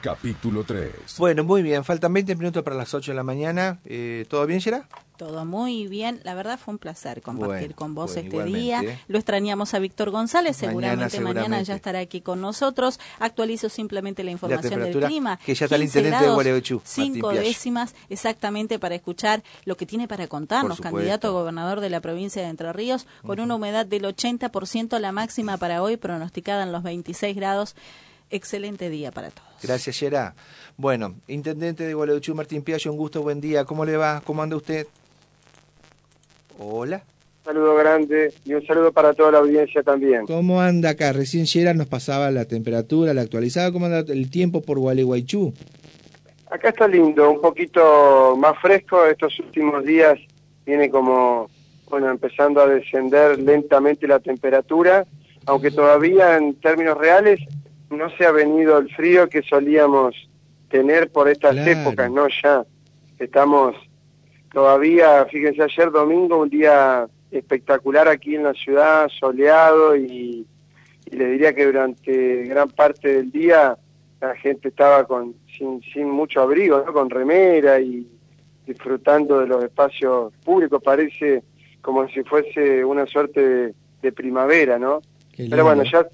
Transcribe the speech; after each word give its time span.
Capítulo 0.00 0.64
3. 0.64 0.90
Bueno, 1.18 1.44
muy 1.44 1.62
bien, 1.62 1.84
faltan 1.84 2.12
20 2.12 2.34
minutos 2.36 2.62
para 2.62 2.76
las 2.76 2.94
8 2.94 3.12
de 3.12 3.16
la 3.16 3.22
mañana. 3.22 3.80
Eh, 3.84 4.24
¿Todo 4.28 4.46
bien, 4.46 4.60
Gera? 4.60 4.88
Todo 5.20 5.44
muy 5.44 5.86
bien. 5.86 6.18
La 6.24 6.34
verdad 6.34 6.58
fue 6.58 6.72
un 6.72 6.78
placer 6.78 7.20
compartir 7.20 7.58
Bueno, 7.58 7.76
con 7.76 7.94
vos 7.94 8.14
bueno, 8.14 8.30
este 8.30 8.44
día. 8.44 8.82
Lo 9.06 9.18
extrañamos 9.18 9.74
a 9.74 9.78
Víctor 9.78 10.08
González. 10.08 10.56
Mañana, 10.62 11.10
Seguramente 11.10 11.20
mañana, 11.20 11.60
ya 11.60 11.74
estará 11.74 11.98
aquí 11.98 12.22
con 12.22 12.40
nosotros. 12.40 12.98
Actualizo 13.18 13.68
simplemente 13.68 14.24
la 14.24 14.30
información 14.30 14.80
del 14.80 14.98
clima. 14.98 15.38
que 15.44 15.54
ya 15.54 15.66
está 15.66 15.76
el 15.76 15.82
15 15.82 15.98
intendente 15.98 16.50
de 16.50 16.80
Cinco 16.84 17.32
décimas 17.32 17.94
exactamente 18.08 18.78
para 18.78 18.94
escuchar 18.94 19.42
lo 19.66 19.76
que 19.76 19.84
tiene 19.84 20.08
para 20.08 20.26
contarnos. 20.26 20.80
Candidato 20.80 21.28
a 21.28 21.32
gobernador 21.32 21.80
de 21.80 21.90
la 21.90 22.00
provincia 22.00 22.40
de 22.40 22.48
Entre 22.48 22.72
Ríos 22.72 23.06
con 23.26 23.40
una 23.40 23.56
humedad 23.56 23.84
del 23.84 24.04
80%, 24.04 24.98
la 24.98 25.12
máxima 25.12 25.58
para 25.58 25.82
hoy 25.82 25.98
pronosticada 25.98 26.62
en 26.62 26.72
los 26.72 26.82
26 26.82 27.36
grados. 27.36 27.76
Excelente 28.30 28.90
día 28.90 29.10
para 29.10 29.30
todos. 29.30 29.48
Gracias, 29.62 29.98
Gera. 29.98 30.34
Bueno, 30.76 31.16
intendente 31.26 31.84
de 31.84 31.94
Gualeguaychú, 31.94 32.34
Martín 32.34 32.62
Piaggio, 32.62 32.92
un 32.92 32.96
gusto, 32.96 33.22
buen 33.22 33.40
día. 33.40 33.64
¿Cómo 33.64 33.84
le 33.84 33.96
va? 33.96 34.22
¿Cómo 34.24 34.42
anda 34.42 34.56
usted? 34.56 34.86
Hola. 36.58 37.02
saludo 37.44 37.74
grande 37.74 38.32
y 38.44 38.54
un 38.54 38.64
saludo 38.66 38.92
para 38.92 39.14
toda 39.14 39.32
la 39.32 39.38
audiencia 39.38 39.82
también. 39.82 40.26
¿Cómo 40.26 40.60
anda 40.60 40.90
acá? 40.90 41.12
Recién 41.12 41.46
Gera 41.46 41.74
nos 41.74 41.86
pasaba 41.86 42.30
la 42.30 42.44
temperatura, 42.44 43.14
la 43.14 43.22
actualizada. 43.22 43.72
¿Cómo 43.72 43.86
anda 43.86 44.00
el 44.12 44.30
tiempo 44.30 44.62
por 44.62 44.78
Gualeguaychú? 44.78 45.52
Acá 46.50 46.70
está 46.70 46.86
lindo, 46.86 47.30
un 47.30 47.40
poquito 47.40 48.36
más 48.36 48.58
fresco, 48.60 49.06
estos 49.06 49.38
últimos 49.38 49.84
días 49.84 50.18
viene 50.66 50.90
como, 50.90 51.48
bueno, 51.88 52.10
empezando 52.10 52.60
a 52.60 52.66
descender 52.66 53.38
lentamente 53.38 54.06
la 54.08 54.18
temperatura, 54.18 55.06
aunque 55.46 55.70
todavía 55.70 56.36
en 56.36 56.54
términos 56.56 56.98
reales 56.98 57.40
no 57.90 58.08
se 58.16 58.24
ha 58.24 58.30
venido 58.32 58.78
el 58.78 58.88
frío 58.94 59.28
que 59.28 59.42
solíamos 59.42 60.14
tener 60.68 61.10
por 61.10 61.28
estas 61.28 61.54
Claro. 61.56 61.70
épocas, 61.80 62.10
¿no? 62.10 62.26
Ya 62.42 62.64
estamos 63.18 63.76
todavía, 64.52 65.26
fíjense, 65.26 65.62
ayer 65.62 65.90
domingo, 65.90 66.38
un 66.38 66.48
día 66.48 67.06
espectacular 67.30 68.08
aquí 68.08 68.34
en 68.34 68.44
la 68.44 68.54
ciudad, 68.54 69.08
soleado 69.08 69.94
y, 69.96 70.46
y 71.10 71.16
le 71.16 71.26
diría 71.32 71.54
que 71.54 71.66
durante 71.66 72.44
gran 72.44 72.70
parte 72.70 73.08
del 73.14 73.30
día 73.30 73.76
la 74.20 74.34
gente 74.36 74.68
estaba 74.68 75.04
con 75.04 75.34
sin, 75.56 75.80
sin 75.92 76.08
mucho 76.10 76.40
abrigo, 76.42 76.82
¿no? 76.84 76.92
con 76.92 77.08
remera 77.10 77.80
y 77.80 78.06
disfrutando 78.66 79.40
de 79.40 79.46
los 79.46 79.64
espacios 79.64 80.32
públicos, 80.44 80.80
parece 80.82 81.42
como 81.80 82.06
si 82.08 82.22
fuese 82.24 82.84
una 82.84 83.06
suerte 83.06 83.40
de, 83.40 83.74
de 84.02 84.12
primavera, 84.12 84.78
¿no? 84.78 85.00
Pero 85.36 85.64
bueno, 85.64 85.82
ya, 85.84 86.06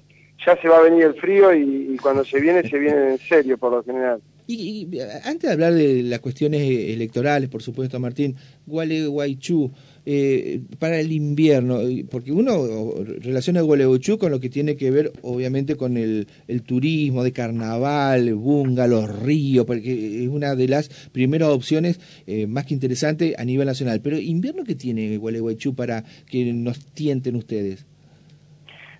ya 0.47 0.61
se 0.61 0.69
va 0.69 0.77
a 0.77 0.81
venir 0.81 1.03
el 1.03 1.13
frío 1.15 1.53
y, 1.53 1.97
cuando 2.01 2.23
se 2.23 2.39
viene, 2.39 2.67
se 2.67 2.79
viene 2.79 3.11
en 3.11 3.17
serio 3.17 3.57
por 3.57 3.73
lo 3.73 3.83
general. 3.83 4.21
Y, 4.47 4.87
y, 4.89 4.99
antes 5.25 5.41
de 5.41 5.51
hablar 5.51 5.73
de 5.73 6.03
las 6.03 6.21
cuestiones 6.21 6.61
eh, 6.61 6.93
electorales, 6.93 7.49
por 7.49 7.61
supuesto, 7.61 7.99
Martín, 7.99 8.37
Gualeguaychú, 8.65 9.71
eh, 10.09 10.61
para 10.79 11.01
el 11.01 11.11
invierno, 11.11 11.81
eh, 11.81 12.05
porque 12.09 12.31
uno 12.31 12.93
relaciona 13.19 13.59
Gualeguaychú 13.59 14.17
con 14.17 14.31
lo 14.31 14.39
que 14.39 14.49
tiene 14.49 14.77
que 14.77 14.89
ver, 14.89 15.11
obviamente, 15.21 15.75
con 15.75 15.97
el, 15.97 16.27
turismo 16.65 17.25
de 17.25 17.33
carnaval, 17.33 18.33
bungalows, 18.33 19.19
ríos, 19.19 19.65
porque 19.65 20.23
es 20.23 20.29
una 20.29 20.55
de 20.55 20.69
las 20.69 20.87
primeras 21.11 21.49
opciones 21.49 21.99
eh, 22.25 22.47
más 22.47 22.65
que 22.65 22.73
interesante 22.73 23.35
a 23.37 23.43
nivel 23.43 23.67
nacional. 23.67 23.99
Pero, 23.99 24.17
¿invierno 24.17 24.63
qué 24.63 24.75
tiene 24.75 25.17
Gualeguaychú 25.17 25.75
para 25.75 26.05
que 26.25 26.53
nos 26.53 26.85
tienten 26.85 27.35
ustedes? 27.35 27.85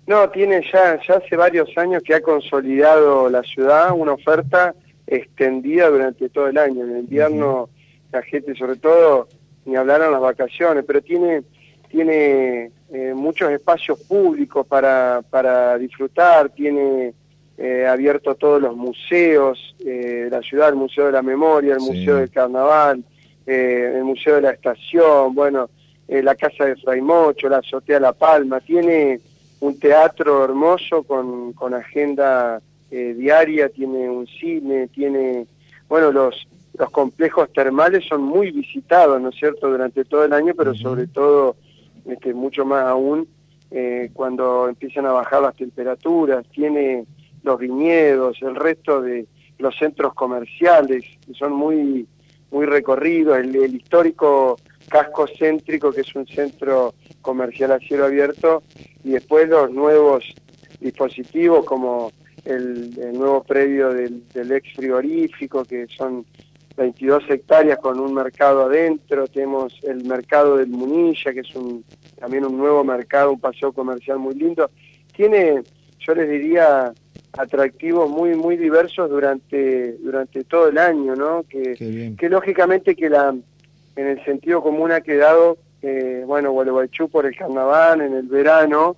No, 0.08 0.30
tiene 0.30 0.62
ya, 0.72 0.98
ya 1.06 1.16
hace 1.16 1.36
varios 1.36 1.68
años 1.76 2.02
que 2.02 2.14
ha 2.14 2.22
consolidado 2.22 3.28
la 3.28 3.42
ciudad 3.42 3.92
una 3.94 4.12
oferta 4.14 4.74
extendida 5.06 5.90
durante 5.90 6.30
todo 6.30 6.46
el 6.48 6.56
año. 6.56 6.82
En 6.82 6.92
el 6.92 6.98
invierno 7.00 7.68
la 8.10 8.22
gente, 8.22 8.54
sobre 8.54 8.76
todo, 8.76 9.28
ni 9.66 9.76
hablar 9.76 10.00
en 10.00 10.10
las 10.12 10.20
vacaciones, 10.22 10.82
pero 10.86 11.02
tiene, 11.02 11.42
tiene 11.90 12.70
eh, 12.90 13.12
muchos 13.14 13.50
espacios 13.50 14.00
públicos 14.00 14.66
para, 14.66 15.20
para 15.28 15.76
disfrutar, 15.76 16.48
tiene 16.48 17.12
eh, 17.58 17.86
abierto 17.86 18.34
todos 18.34 18.62
los 18.62 18.74
museos 18.74 19.76
eh, 19.80 20.24
de 20.24 20.30
la 20.30 20.40
ciudad, 20.40 20.70
el 20.70 20.76
Museo 20.76 21.04
de 21.04 21.12
la 21.12 21.22
Memoria, 21.22 21.74
el 21.74 21.80
Sí. 21.80 21.90
Museo 21.92 22.16
del 22.16 22.30
Carnaval, 22.30 23.04
eh, 23.46 23.92
el 23.96 24.04
Museo 24.04 24.36
de 24.36 24.40
la 24.40 24.50
Estación, 24.52 25.34
bueno, 25.34 25.68
eh, 26.08 26.22
la 26.22 26.34
Casa 26.34 26.64
de 26.64 26.76
Fray 26.76 27.02
Mocho, 27.02 27.46
la 27.50 27.58
Azotea 27.58 28.00
La 28.00 28.14
Palma, 28.14 28.60
tiene 28.60 29.20
un 29.60 29.78
teatro 29.78 30.44
hermoso 30.44 31.02
con, 31.02 31.52
con 31.52 31.74
agenda 31.74 32.60
eh, 32.90 33.14
diaria, 33.16 33.68
tiene 33.68 34.08
un 34.08 34.26
cine, 34.26 34.88
tiene, 34.88 35.46
bueno, 35.88 36.12
los, 36.12 36.46
los 36.74 36.90
complejos 36.90 37.52
termales 37.52 38.06
son 38.08 38.22
muy 38.22 38.50
visitados, 38.50 39.20
¿no 39.20 39.30
es 39.30 39.36
cierto?, 39.36 39.68
durante 39.68 40.04
todo 40.04 40.24
el 40.24 40.32
año, 40.32 40.54
pero 40.56 40.74
sobre 40.74 41.06
todo, 41.06 41.56
este, 42.06 42.32
mucho 42.32 42.64
más 42.64 42.84
aún, 42.84 43.28
eh, 43.70 44.10
cuando 44.14 44.68
empiezan 44.68 45.06
a 45.06 45.12
bajar 45.12 45.42
las 45.42 45.56
temperaturas, 45.56 46.46
tiene 46.50 47.04
los 47.42 47.58
viñedos, 47.58 48.40
el 48.42 48.54
resto 48.54 49.02
de 49.02 49.26
los 49.58 49.76
centros 49.76 50.14
comerciales, 50.14 51.04
que 51.26 51.34
son 51.34 51.52
muy, 51.52 52.06
muy 52.50 52.64
recorridos, 52.64 53.38
el, 53.38 53.54
el 53.56 53.74
histórico 53.74 54.56
casco 54.88 55.26
céntrico, 55.26 55.92
que 55.92 56.00
es 56.00 56.14
un 56.14 56.26
centro 56.26 56.94
comercial 57.22 57.72
a 57.72 57.78
cielo 57.78 58.06
abierto, 58.06 58.62
y 59.04 59.10
después 59.10 59.48
los 59.48 59.70
nuevos 59.70 60.24
dispositivos 60.80 61.64
como 61.64 62.12
el, 62.44 62.98
el 62.98 63.12
nuevo 63.14 63.42
predio 63.42 63.90
del, 63.90 64.26
del 64.28 64.52
ex 64.52 64.72
frigorífico, 64.74 65.64
que 65.64 65.86
son 65.88 66.24
22 66.76 67.24
hectáreas 67.28 67.78
con 67.78 67.98
un 67.98 68.14
mercado 68.14 68.66
adentro, 68.66 69.26
tenemos 69.26 69.74
el 69.82 70.04
mercado 70.04 70.56
del 70.56 70.68
Munilla, 70.68 71.32
que 71.32 71.40
es 71.40 71.54
un, 71.56 71.84
también 72.18 72.44
un 72.44 72.56
nuevo 72.56 72.84
mercado, 72.84 73.32
un 73.32 73.40
paseo 73.40 73.72
comercial 73.72 74.18
muy 74.18 74.34
lindo. 74.34 74.70
Tiene, 75.14 75.62
yo 75.98 76.14
les 76.14 76.30
diría, 76.30 76.92
atractivos 77.36 78.08
muy 78.08 78.34
muy 78.34 78.56
diversos 78.56 79.10
durante 79.10 79.92
durante 79.98 80.44
todo 80.44 80.68
el 80.68 80.78
año, 80.78 81.14
¿no? 81.14 81.44
Que, 81.48 82.14
que 82.16 82.28
lógicamente 82.28 82.94
que 82.94 83.10
la 83.10 83.34
en 83.96 84.06
el 84.06 84.24
sentido 84.24 84.62
común 84.62 84.92
ha 84.92 85.00
quedado, 85.00 85.58
eh, 85.82 86.24
bueno, 86.26 86.52
Gualeguaychú 86.52 87.08
por 87.08 87.26
el 87.26 87.36
carnaval, 87.36 88.00
en 88.00 88.14
el 88.14 88.26
verano, 88.26 88.96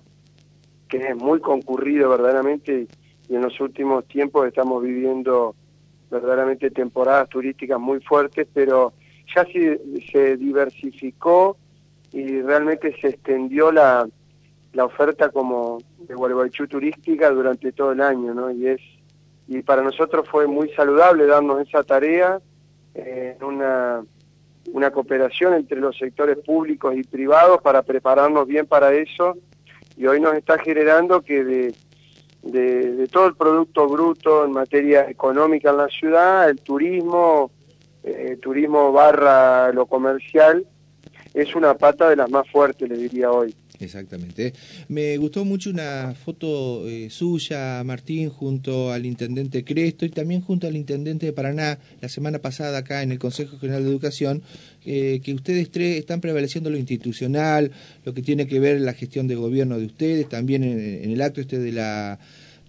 que 0.87 0.97
es 0.97 1.15
muy 1.15 1.39
concurrido 1.39 2.09
verdaderamente, 2.09 2.87
y 3.29 3.35
en 3.35 3.41
los 3.41 3.59
últimos 3.59 4.05
tiempos 4.07 4.47
estamos 4.47 4.83
viviendo 4.83 5.55
verdaderamente 6.09 6.71
temporadas 6.71 7.29
turísticas 7.29 7.79
muy 7.79 8.01
fuertes, 8.01 8.47
pero 8.53 8.93
ya 9.33 9.45
se, 9.45 9.79
se 10.11 10.37
diversificó 10.37 11.57
y 12.11 12.41
realmente 12.41 12.93
se 12.99 13.09
extendió 13.09 13.71
la, 13.71 14.07
la 14.73 14.85
oferta 14.85 15.29
como 15.29 15.79
de 15.99 16.13
Gualeguaychú 16.13 16.67
turística 16.67 17.29
durante 17.29 17.71
todo 17.71 17.93
el 17.93 18.01
año, 18.01 18.33
¿no? 18.33 18.51
Y 18.51 18.67
es 18.67 18.81
y 19.47 19.61
para 19.63 19.81
nosotros 19.81 20.29
fue 20.29 20.47
muy 20.47 20.69
saludable 20.69 21.25
darnos 21.25 21.67
esa 21.67 21.83
tarea 21.83 22.39
eh, 22.93 23.35
en 23.37 23.45
una 23.45 24.01
una 24.71 24.91
cooperación 24.91 25.53
entre 25.53 25.79
los 25.79 25.97
sectores 25.97 26.37
públicos 26.37 26.95
y 26.95 27.03
privados 27.03 27.61
para 27.61 27.81
prepararnos 27.81 28.47
bien 28.47 28.65
para 28.65 28.93
eso 28.93 29.37
y 29.97 30.05
hoy 30.05 30.19
nos 30.19 30.35
está 30.35 30.57
generando 30.59 31.21
que 31.21 31.43
de, 31.43 31.75
de, 32.43 33.07
todo 33.07 33.27
el 33.27 33.35
producto 33.35 33.87
bruto 33.87 34.45
en 34.45 34.51
materia 34.51 35.09
económica 35.09 35.71
en 35.71 35.77
la 35.77 35.87
ciudad, 35.87 36.49
el 36.49 36.59
turismo, 36.61 37.51
eh, 38.03 38.37
turismo 38.41 38.91
barra 38.91 39.71
lo 39.73 39.85
comercial, 39.85 40.65
es 41.33 41.55
una 41.55 41.75
pata 41.75 42.09
de 42.09 42.15
las 42.15 42.29
más 42.29 42.49
fuertes, 42.49 42.89
le 42.89 42.97
diría 42.97 43.31
hoy. 43.31 43.55
Exactamente. 43.81 44.53
Me 44.87 45.17
gustó 45.17 45.43
mucho 45.43 45.69
una 45.69 46.13
foto 46.13 46.87
eh, 46.87 47.09
suya, 47.09 47.83
Martín, 47.83 48.29
junto 48.29 48.91
al 48.91 49.05
intendente 49.05 49.63
Cresto 49.63 50.05
y 50.05 50.09
también 50.09 50.41
junto 50.41 50.67
al 50.67 50.75
intendente 50.75 51.25
de 51.25 51.33
Paraná 51.33 51.79
la 51.99 52.09
semana 52.09 52.39
pasada 52.39 52.77
acá 52.77 53.01
en 53.01 53.11
el 53.11 53.19
Consejo 53.19 53.57
General 53.57 53.83
de 53.83 53.89
Educación, 53.89 54.43
eh, 54.85 55.19
que 55.23 55.33
ustedes 55.33 55.71
tres 55.71 55.97
están 55.97 56.21
prevaleciendo 56.21 56.69
lo 56.69 56.77
institucional, 56.77 57.71
lo 58.05 58.13
que 58.13 58.21
tiene 58.21 58.47
que 58.47 58.59
ver 58.59 58.79
la 58.81 58.93
gestión 58.93 59.27
de 59.27 59.35
gobierno 59.35 59.79
de 59.79 59.85
ustedes, 59.85 60.29
también 60.29 60.63
en, 60.63 60.79
en 60.79 61.11
el 61.11 61.21
acto 61.21 61.41
este 61.41 61.59
de 61.59 61.71
la 61.71 62.19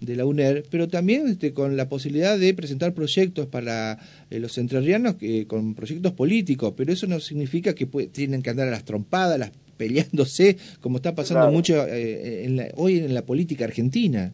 de 0.05 0.15
la 0.15 0.25
UNER, 0.25 0.65
pero 0.69 0.87
también 0.87 1.27
este, 1.27 1.53
con 1.53 1.77
la 1.77 1.87
posibilidad 1.87 2.37
de 2.37 2.53
presentar 2.53 2.93
proyectos 2.93 3.47
para 3.47 3.97
eh, 4.29 4.39
los 4.39 4.57
entrerrianos, 4.57 5.15
eh, 5.21 5.45
con 5.47 5.75
proyectos 5.75 6.13
políticos, 6.13 6.73
pero 6.75 6.91
eso 6.91 7.07
no 7.07 7.19
significa 7.19 7.73
que 7.73 7.85
tienen 7.85 8.41
que 8.41 8.49
andar 8.49 8.67
a 8.67 8.71
las 8.71 8.85
trompadas, 8.85 9.39
las 9.39 9.51
peleándose, 9.77 10.57
como 10.81 10.97
está 10.97 11.13
pasando 11.15 11.41
Claro. 11.43 11.53
mucho 11.53 11.85
eh, 11.87 12.45
en 12.45 12.57
la- 12.57 12.69
hoy 12.75 12.99
en 12.99 13.13
la 13.13 13.21
política 13.23 13.65
argentina. 13.65 14.31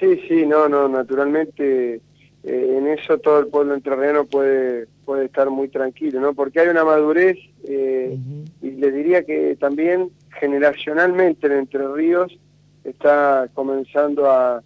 Sí, 0.00 0.20
sí, 0.28 0.44
no, 0.46 0.68
no, 0.68 0.88
naturalmente 0.88 2.00
eh, 2.44 2.74
en 2.78 2.86
eso 2.88 3.18
todo 3.18 3.40
el 3.40 3.46
pueblo 3.46 3.74
entrerriano 3.74 4.24
puede, 4.26 4.86
puede 5.04 5.24
estar 5.24 5.48
muy 5.50 5.68
tranquilo, 5.68 6.20
¿no? 6.20 6.34
Porque 6.34 6.60
hay 6.60 6.68
una 6.68 6.84
madurez 6.84 7.38
eh, 7.66 8.16
y 8.62 8.70
le 8.72 8.92
diría 8.92 9.22
que 9.24 9.56
también 9.58 10.10
generacionalmente 10.38 11.46
en 11.46 11.52
Entre 11.54 11.86
Ríos 11.88 12.36
está 12.84 13.48
comenzando 13.54 14.30
a, 14.30 14.62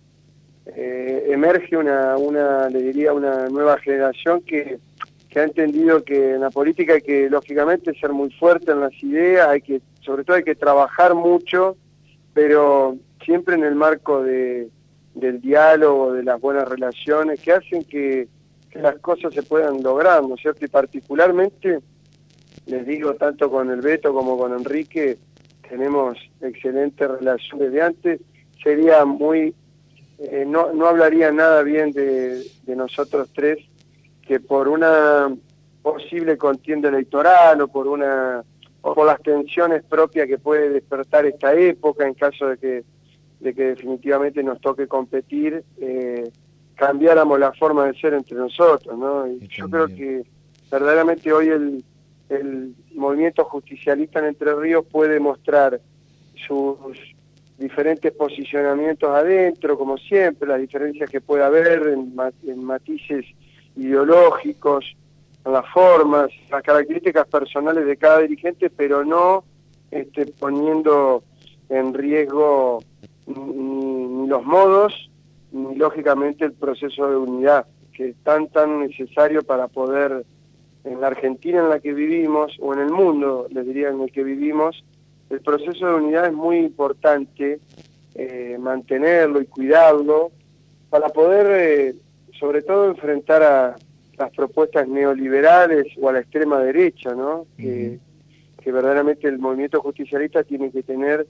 eh, 0.66 1.28
emerge 1.30 1.76
una, 1.76 2.16
una, 2.18 2.68
le 2.68 2.82
diría, 2.82 3.12
una 3.12 3.48
nueva 3.48 3.78
generación 3.78 4.42
que, 4.42 4.78
que 5.30 5.38
ha 5.38 5.44
entendido 5.44 6.02
que 6.02 6.32
en 6.34 6.40
la 6.40 6.50
política 6.50 6.94
hay 6.94 7.02
que, 7.02 7.30
lógicamente, 7.30 7.94
ser 7.94 8.12
muy 8.12 8.30
fuerte 8.32 8.72
en 8.72 8.80
las 8.80 9.02
ideas, 9.02 9.48
hay 9.48 9.62
que, 9.62 9.80
sobre 10.00 10.24
todo 10.24 10.36
hay 10.36 10.42
que 10.42 10.56
trabajar 10.56 11.14
mucho, 11.14 11.76
pero 12.34 12.96
siempre 13.24 13.54
en 13.54 13.62
el 13.62 13.76
marco 13.76 14.24
de, 14.24 14.68
del 15.14 15.40
diálogo, 15.40 16.12
de 16.12 16.24
las 16.24 16.40
buenas 16.40 16.68
relaciones, 16.68 17.40
que 17.40 17.52
hacen 17.52 17.84
que, 17.84 18.28
las 18.74 18.98
cosas 19.00 19.34
se 19.34 19.42
puedan 19.42 19.82
lograr, 19.82 20.22
¿no 20.22 20.36
es 20.36 20.42
cierto? 20.42 20.64
Y 20.64 20.68
particularmente, 20.68 21.80
les 22.66 22.86
digo, 22.86 23.14
tanto 23.14 23.50
con 23.50 23.68
el 23.70 23.80
Beto 23.80 24.14
como 24.14 24.38
con 24.38 24.52
Enrique, 24.52 25.18
tenemos 25.68 26.16
excelentes 26.40 27.08
relaciones 27.08 27.72
de 27.72 27.82
antes, 27.82 28.20
sería 28.62 29.04
muy, 29.04 29.54
eh, 30.18 30.44
no, 30.46 30.72
no 30.72 30.86
hablaría 30.86 31.32
nada 31.32 31.62
bien 31.62 31.90
de 31.90 32.44
nosotros 32.76 33.28
tres, 33.34 33.58
que 34.30 34.38
por 34.38 34.68
una 34.68 35.28
posible 35.82 36.38
contienda 36.38 36.88
electoral 36.88 37.62
o 37.62 37.66
por 37.66 37.88
una 37.88 38.44
o 38.80 38.94
por 38.94 39.04
las 39.04 39.20
tensiones 39.22 39.82
propias 39.82 40.28
que 40.28 40.38
puede 40.38 40.70
despertar 40.70 41.26
esta 41.26 41.52
época 41.52 42.06
en 42.06 42.14
caso 42.14 42.46
de 42.46 42.56
que 42.56 42.84
de 43.40 43.52
que 43.52 43.64
definitivamente 43.74 44.40
nos 44.44 44.60
toque 44.60 44.86
competir, 44.86 45.64
eh, 45.80 46.30
cambiáramos 46.76 47.40
la 47.40 47.52
forma 47.54 47.86
de 47.86 47.98
ser 47.98 48.14
entre 48.14 48.36
nosotros, 48.36 48.96
¿no? 48.96 49.26
Y 49.26 49.48
yo 49.48 49.68
creo 49.68 49.88
que 49.88 50.22
verdaderamente 50.70 51.32
hoy 51.32 51.48
el, 51.48 51.84
el 52.28 52.72
movimiento 52.94 53.44
justicialista 53.46 54.20
en 54.20 54.26
Entre 54.26 54.54
Ríos 54.54 54.86
puede 54.88 55.18
mostrar 55.18 55.80
sus 56.46 56.76
diferentes 57.58 58.12
posicionamientos 58.12 59.10
adentro, 59.10 59.76
como 59.76 59.98
siempre, 59.98 60.46
las 60.46 60.60
diferencias 60.60 61.10
que 61.10 61.20
puede 61.20 61.42
haber 61.42 61.88
en, 61.88 62.14
en 62.46 62.62
matices 62.62 63.26
ideológicos, 63.76 64.96
en 65.44 65.52
las 65.52 65.66
formas, 65.72 66.30
las 66.50 66.62
características 66.62 67.26
personales 67.26 67.86
de 67.86 67.96
cada 67.96 68.18
dirigente, 68.18 68.70
pero 68.70 69.04
no 69.04 69.44
este, 69.90 70.26
poniendo 70.26 71.22
en 71.68 71.94
riesgo 71.94 72.82
ni, 73.26 74.26
los 74.26 74.44
modos, 74.44 75.10
ni 75.52 75.74
lógicamente 75.76 76.44
el 76.44 76.52
proceso 76.52 77.08
de 77.08 77.16
unidad, 77.16 77.66
que 77.92 78.10
es 78.10 78.16
tan, 78.22 78.48
tan 78.48 78.80
necesario 78.80 79.42
para 79.42 79.68
poder, 79.68 80.24
en 80.84 81.00
la 81.00 81.08
Argentina 81.08 81.60
en 81.60 81.68
la 81.68 81.80
que 81.80 81.92
vivimos, 81.92 82.56
o 82.60 82.74
en 82.74 82.80
el 82.80 82.90
mundo, 82.90 83.46
les 83.50 83.66
diría, 83.66 83.88
en 83.88 84.00
el 84.00 84.12
que 84.12 84.22
vivimos, 84.22 84.84
el 85.30 85.40
proceso 85.40 85.86
de 85.86 85.94
unidad 85.94 86.26
es 86.26 86.32
muy 86.32 86.58
importante 86.58 87.60
eh, 88.14 88.56
mantenerlo 88.58 89.40
y 89.40 89.46
cuidarlo 89.46 90.32
para 90.90 91.08
poder, 91.08 91.46
eh, 91.50 91.94
sobre 92.40 92.62
todo, 92.62 92.88
enfrentar 92.88 93.42
a 93.42 93.76
las 94.18 94.30
propuestas 94.32 94.88
neoliberales 94.88 95.86
o 96.00 96.08
a 96.08 96.12
la 96.12 96.20
extrema 96.20 96.58
derecha, 96.58 97.14
¿no? 97.14 97.46
que, 97.56 98.00
que 98.60 98.72
verdaderamente 98.72 99.28
el 99.28 99.38
movimiento 99.38 99.80
justicialista 99.80 100.42
tiene 100.42 100.72
que 100.72 100.82
tener 100.82 101.26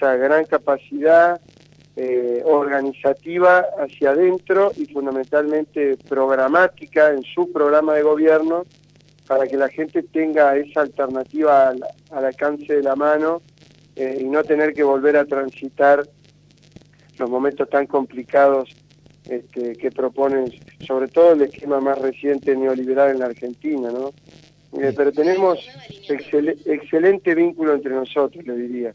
gran 0.00 0.44
capacidad 0.44 1.40
eh, 1.96 2.42
organizativa 2.44 3.66
hacia 3.78 4.10
adentro 4.10 4.70
y 4.76 4.86
fundamentalmente 4.86 5.96
programática 6.08 7.10
en 7.10 7.22
su 7.24 7.50
programa 7.50 7.94
de 7.94 8.02
gobierno 8.02 8.64
para 9.26 9.46
que 9.46 9.56
la 9.56 9.68
gente 9.68 10.02
tenga 10.04 10.56
esa 10.56 10.82
alternativa 10.82 11.68
al, 11.68 11.82
alcance 12.12 12.76
de 12.76 12.82
la 12.82 12.94
mano 12.94 13.42
eh, 13.96 14.18
y 14.20 14.24
no 14.24 14.44
tener 14.44 14.72
que 14.72 14.84
volver 14.84 15.16
a 15.16 15.24
transitar 15.24 16.08
los 17.18 17.28
momentos 17.28 17.68
tan 17.68 17.86
complicados 17.86 18.70
este, 19.28 19.74
que 19.74 19.90
proponen, 19.90 20.52
sobre 20.86 21.08
todo 21.08 21.32
el 21.32 21.42
esquema 21.42 21.80
más 21.80 21.98
reciente 21.98 22.56
neoliberal 22.56 23.10
en 23.10 23.18
la 23.18 23.26
Argentina, 23.26 23.90
¿no? 23.90 24.12
Eh, 24.80 24.92
pero 24.94 25.12
tenemos 25.12 25.58
excelente 26.66 27.34
vínculo 27.34 27.74
entre 27.74 27.94
nosotros, 27.94 28.46
le 28.46 28.54
diría. 28.54 28.94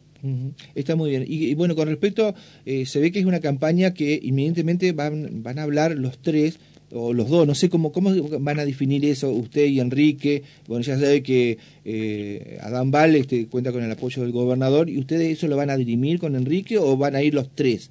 Está 0.76 0.96
muy 0.96 1.10
bien. 1.10 1.26
Y, 1.28 1.54
bueno, 1.56 1.76
con 1.76 1.88
respecto, 1.88 2.36
eh, 2.66 2.86
se 2.86 3.00
ve 3.00 3.12
que 3.12 3.20
es 3.20 3.26
una 3.26 3.40
campaña 3.40 3.94
que 3.94 4.20
inmediatamente 4.22 4.92
van, 4.92 5.42
van 5.42 5.58
a 5.58 5.64
hablar 5.64 5.98
los 5.98 6.20
tres 6.20 6.60
o 6.92 7.12
los 7.12 7.28
dos, 7.28 7.48
no 7.48 7.56
sé 7.56 7.70
cómo, 7.70 7.92
cómo 7.92 8.12
van 8.40 8.60
a 8.60 8.66
definir 8.66 9.04
eso 9.04 9.32
usted 9.32 9.66
y 9.66 9.80
Enrique. 9.80 10.44
Bueno, 10.68 10.84
ya 10.84 10.98
sabe 10.98 11.24
que 11.24 11.58
eh, 11.84 12.60
Adán 12.62 12.92
Val 12.92 13.16
este, 13.16 13.48
cuenta 13.48 13.72
con 13.72 13.84
el 13.84 13.92
apoyo 13.92 14.22
del 14.22 14.32
gobernador. 14.32 14.90
¿Y 14.90 15.00
ustedes 15.00 15.38
eso 15.38 15.48
lo 15.48 15.58
van 15.58 15.72
a 15.72 15.78
dirimir 15.78 16.20
con 16.20 16.36
Enrique 16.36 16.78
o 16.78 16.96
van 16.96 17.16
a 17.16 17.24
ir 17.24 17.34
los 17.34 17.50
tres 17.56 17.90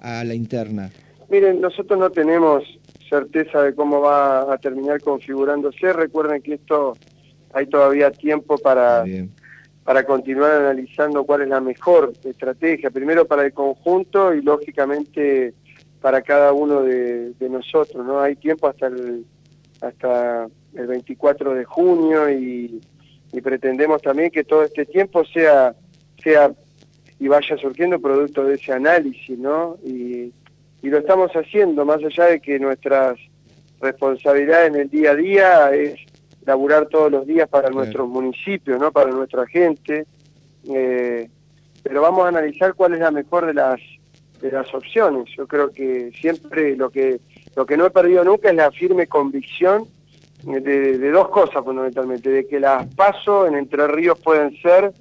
a 0.00 0.22
la 0.22 0.34
interna? 0.34 0.92
Miren, 1.28 1.60
nosotros 1.60 1.98
no 1.98 2.10
tenemos 2.10 2.64
certeza 3.08 3.62
de 3.62 3.74
cómo 3.74 4.00
va 4.00 4.52
a 4.52 4.58
terminar 4.58 5.00
configurándose. 5.00 5.92
Recuerden 5.92 6.42
que 6.42 6.54
esto 6.54 6.94
hay 7.52 7.66
todavía 7.66 8.10
tiempo 8.10 8.58
para, 8.58 9.04
para 9.84 10.04
continuar 10.04 10.52
analizando 10.52 11.24
cuál 11.24 11.42
es 11.42 11.48
la 11.48 11.60
mejor 11.60 12.12
estrategia, 12.24 12.90
primero 12.90 13.26
para 13.26 13.44
el 13.44 13.52
conjunto 13.52 14.34
y 14.34 14.42
lógicamente 14.42 15.54
para 16.00 16.20
cada 16.22 16.52
uno 16.52 16.82
de, 16.82 17.34
nosotros, 17.48 18.04
¿no? 18.04 18.20
Hay 18.20 18.36
tiempo 18.36 18.68
hasta 18.68 18.88
el, 18.88 19.24
hasta 19.80 20.48
el 20.74 20.86
24 20.86 21.54
de 21.54 21.64
junio 21.64 22.30
y, 22.30 22.80
pretendemos 23.42 24.00
también 24.00 24.30
que 24.30 24.44
todo 24.44 24.62
este 24.62 24.86
tiempo 24.86 25.24
sea, 25.24 25.74
sea 26.22 26.52
y 27.18 27.26
vaya 27.26 27.56
surgiendo 27.56 27.98
producto 27.98 28.44
de 28.44 28.54
ese 28.54 28.72
análisis, 28.72 29.36
¿no? 29.38 29.76
Y, 29.84 30.32
y 30.84 30.90
lo 30.90 30.98
estamos 30.98 31.32
haciendo, 31.32 31.86
más 31.86 32.04
allá 32.04 32.26
de 32.26 32.40
que 32.40 32.58
nuestras 32.58 33.18
responsabilidades 33.80 34.68
en 34.68 34.80
el 34.82 34.90
día 34.90 35.12
a 35.12 35.14
día 35.14 35.74
es 35.74 35.98
laburar 36.44 36.88
todos 36.88 37.10
los 37.10 37.26
días 37.26 37.48
para 37.48 37.70
nuestros 37.70 38.06
municipios, 38.06 38.78
¿no? 38.78 38.92
para 38.92 39.10
nuestra 39.10 39.46
gente, 39.46 40.04
eh, 40.68 41.30
pero 41.82 42.02
vamos 42.02 42.26
a 42.26 42.28
analizar 42.28 42.74
cuál 42.74 42.92
es 42.92 43.00
la 43.00 43.10
mejor 43.10 43.46
de 43.46 43.54
las 43.54 43.80
de 44.42 44.52
las 44.52 44.74
opciones. 44.74 45.24
Yo 45.34 45.46
creo 45.46 45.70
que 45.70 46.12
siempre 46.20 46.76
lo 46.76 46.90
que 46.90 47.18
lo 47.56 47.64
que 47.64 47.78
no 47.78 47.86
he 47.86 47.90
perdido 47.90 48.22
nunca 48.22 48.50
es 48.50 48.54
la 48.54 48.70
firme 48.70 49.06
convicción 49.06 49.86
de, 50.42 51.10
dos 51.10 51.30
cosas 51.30 51.64
fundamentalmente, 51.64 52.28
de 52.28 52.46
que 52.46 52.60
las 52.60 52.86
pasos 52.94 53.48
en 53.48 53.54
Entre 53.54 53.86
Ríos 53.86 54.18
pueden 54.20 54.54
ser 54.60 54.92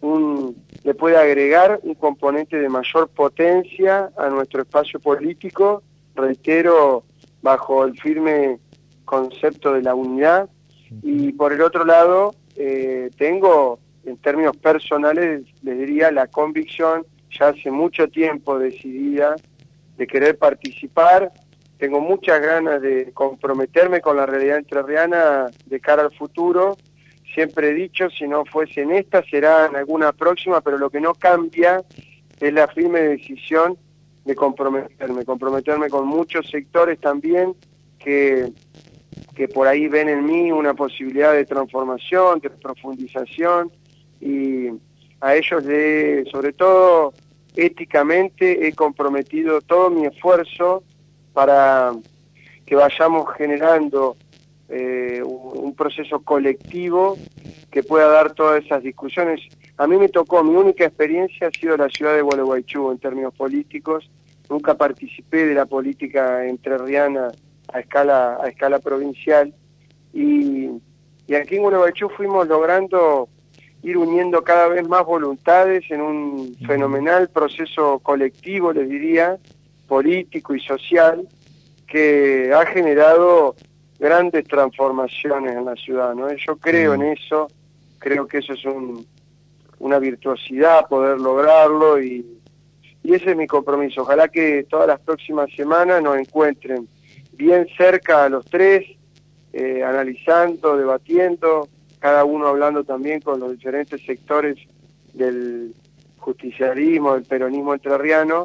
un 0.00 0.56
le 0.84 0.94
puede 0.94 1.16
agregar 1.16 1.80
un 1.82 1.94
componente 1.94 2.58
de 2.58 2.68
mayor 2.68 3.08
potencia 3.08 4.10
a 4.16 4.28
nuestro 4.28 4.62
espacio 4.62 5.00
político, 5.00 5.82
reitero, 6.14 7.04
bajo 7.42 7.84
el 7.84 7.98
firme 7.98 8.58
concepto 9.04 9.72
de 9.72 9.82
la 9.82 9.94
unidad, 9.94 10.48
y 11.02 11.32
por 11.32 11.52
el 11.52 11.60
otro 11.60 11.84
lado, 11.84 12.34
eh, 12.56 13.10
tengo, 13.16 13.78
en 14.04 14.16
términos 14.18 14.56
personales, 14.56 15.42
les 15.62 15.78
diría 15.78 16.10
la 16.10 16.26
convicción, 16.26 17.04
ya 17.30 17.48
hace 17.48 17.70
mucho 17.70 18.08
tiempo 18.08 18.58
decidida, 18.58 19.36
de 19.96 20.06
querer 20.06 20.38
participar. 20.38 21.32
Tengo 21.78 22.00
muchas 22.00 22.40
ganas 22.40 22.80
de 22.80 23.12
comprometerme 23.12 24.00
con 24.00 24.16
la 24.16 24.26
realidad 24.26 24.58
entrerriana 24.58 25.46
de 25.66 25.80
cara 25.80 26.02
al 26.02 26.14
futuro. 26.14 26.76
Siempre 27.34 27.70
he 27.70 27.74
dicho, 27.74 28.08
si 28.10 28.26
no 28.26 28.44
fuese 28.44 28.82
en 28.82 28.92
esta, 28.92 29.22
será 29.24 29.66
en 29.66 29.76
alguna 29.76 30.12
próxima, 30.12 30.60
pero 30.60 30.78
lo 30.78 30.90
que 30.90 31.00
no 31.00 31.14
cambia 31.14 31.84
es 32.40 32.52
la 32.52 32.68
firme 32.68 33.00
decisión 33.00 33.76
de 34.24 34.34
comprometerme, 34.34 35.24
comprometerme 35.24 35.88
con 35.88 36.06
muchos 36.06 36.48
sectores 36.50 36.98
también 37.00 37.54
que 37.98 38.52
que 39.34 39.46
por 39.46 39.68
ahí 39.68 39.86
ven 39.86 40.08
en 40.08 40.26
mí 40.26 40.50
una 40.50 40.74
posibilidad 40.74 41.32
de 41.32 41.44
transformación, 41.44 42.40
de 42.40 42.50
profundización 42.50 43.70
y 44.20 44.68
a 45.20 45.36
ellos 45.36 45.64
de, 45.64 46.28
sobre 46.30 46.52
todo 46.52 47.12
éticamente 47.54 48.66
he 48.66 48.72
comprometido 48.72 49.60
todo 49.60 49.90
mi 49.90 50.06
esfuerzo 50.06 50.82
para 51.32 51.92
que 52.66 52.74
vayamos 52.74 53.32
generando 53.36 54.16
eh, 54.68 55.22
un, 55.24 55.74
proceso 55.74 56.20
colectivo 56.20 57.16
que 57.70 57.82
pueda 57.82 58.08
dar 58.08 58.34
todas 58.34 58.64
esas 58.64 58.82
discusiones. 58.82 59.40
A 59.76 59.86
mí 59.86 59.96
me 59.96 60.08
tocó, 60.08 60.42
mi 60.42 60.54
única 60.54 60.84
experiencia 60.84 61.46
ha 61.46 61.50
sido 61.50 61.76
la 61.76 61.88
ciudad 61.88 62.14
de 62.14 62.22
Gualeguaychú 62.22 62.90
en 62.90 62.98
términos 62.98 63.34
políticos, 63.34 64.10
nunca 64.50 64.74
participé 64.74 65.46
de 65.46 65.54
la 65.54 65.66
política 65.66 66.46
entrerriana 66.46 67.30
a 67.72 67.80
escala, 67.80 68.38
a 68.42 68.48
escala 68.48 68.78
provincial. 68.78 69.54
Y, 70.12 70.70
y 71.26 71.34
aquí 71.34 71.56
en 71.56 71.62
Gualeguaychú 71.62 72.08
fuimos 72.08 72.48
logrando 72.48 73.28
ir 73.82 73.96
uniendo 73.96 74.42
cada 74.42 74.68
vez 74.68 74.86
más 74.88 75.04
voluntades 75.04 75.84
en 75.90 76.00
un 76.00 76.56
fenomenal 76.66 77.28
proceso 77.28 78.00
colectivo, 78.00 78.72
les 78.72 78.88
diría, 78.88 79.38
político 79.86 80.54
y 80.54 80.60
social, 80.60 81.26
que 81.86 82.52
ha 82.52 82.66
generado 82.66 83.54
grandes 83.98 84.46
transformaciones 84.46 85.56
en 85.56 85.64
la 85.64 85.74
ciudad. 85.74 86.14
¿no? 86.14 86.32
Yo 86.32 86.56
creo 86.56 86.94
en 86.94 87.02
eso, 87.02 87.48
creo 87.98 88.26
que 88.26 88.38
eso 88.38 88.52
es 88.52 88.64
un, 88.64 89.06
una 89.78 89.98
virtuosidad 89.98 90.88
poder 90.88 91.18
lograrlo 91.18 92.00
y, 92.02 92.38
y 93.02 93.14
ese 93.14 93.30
es 93.30 93.36
mi 93.36 93.46
compromiso. 93.46 94.02
Ojalá 94.02 94.28
que 94.28 94.66
todas 94.68 94.86
las 94.86 95.00
próximas 95.00 95.50
semanas 95.54 96.02
nos 96.02 96.16
encuentren 96.18 96.88
bien 97.32 97.66
cerca 97.76 98.24
a 98.24 98.28
los 98.28 98.44
tres, 98.44 98.84
eh, 99.52 99.82
analizando, 99.82 100.76
debatiendo, 100.76 101.68
cada 101.98 102.24
uno 102.24 102.48
hablando 102.48 102.84
también 102.84 103.20
con 103.20 103.40
los 103.40 103.52
diferentes 103.52 104.04
sectores 104.04 104.56
del 105.14 105.74
justicialismo, 106.18 107.14
del 107.14 107.24
peronismo 107.24 107.74
entrerriano, 107.74 108.44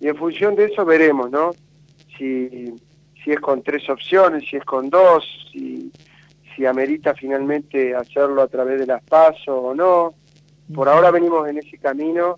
y 0.00 0.08
en 0.08 0.16
función 0.16 0.54
de 0.54 0.66
eso 0.66 0.84
veremos, 0.84 1.30
¿no? 1.30 1.52
Si, 2.16 2.72
si 3.28 3.34
es 3.34 3.40
con 3.40 3.62
tres 3.62 3.86
opciones, 3.90 4.48
si 4.48 4.56
es 4.56 4.64
con 4.64 4.88
dos, 4.88 5.22
si, 5.52 5.92
si 6.56 6.64
amerita 6.64 7.12
finalmente 7.14 7.94
hacerlo 7.94 8.40
a 8.40 8.48
través 8.48 8.80
de 8.80 8.86
las 8.86 9.04
pasos 9.04 9.48
o 9.48 9.74
no. 9.74 10.14
Por 10.74 10.88
ahora 10.88 11.10
venimos 11.10 11.46
en 11.46 11.58
ese 11.58 11.76
camino 11.76 12.36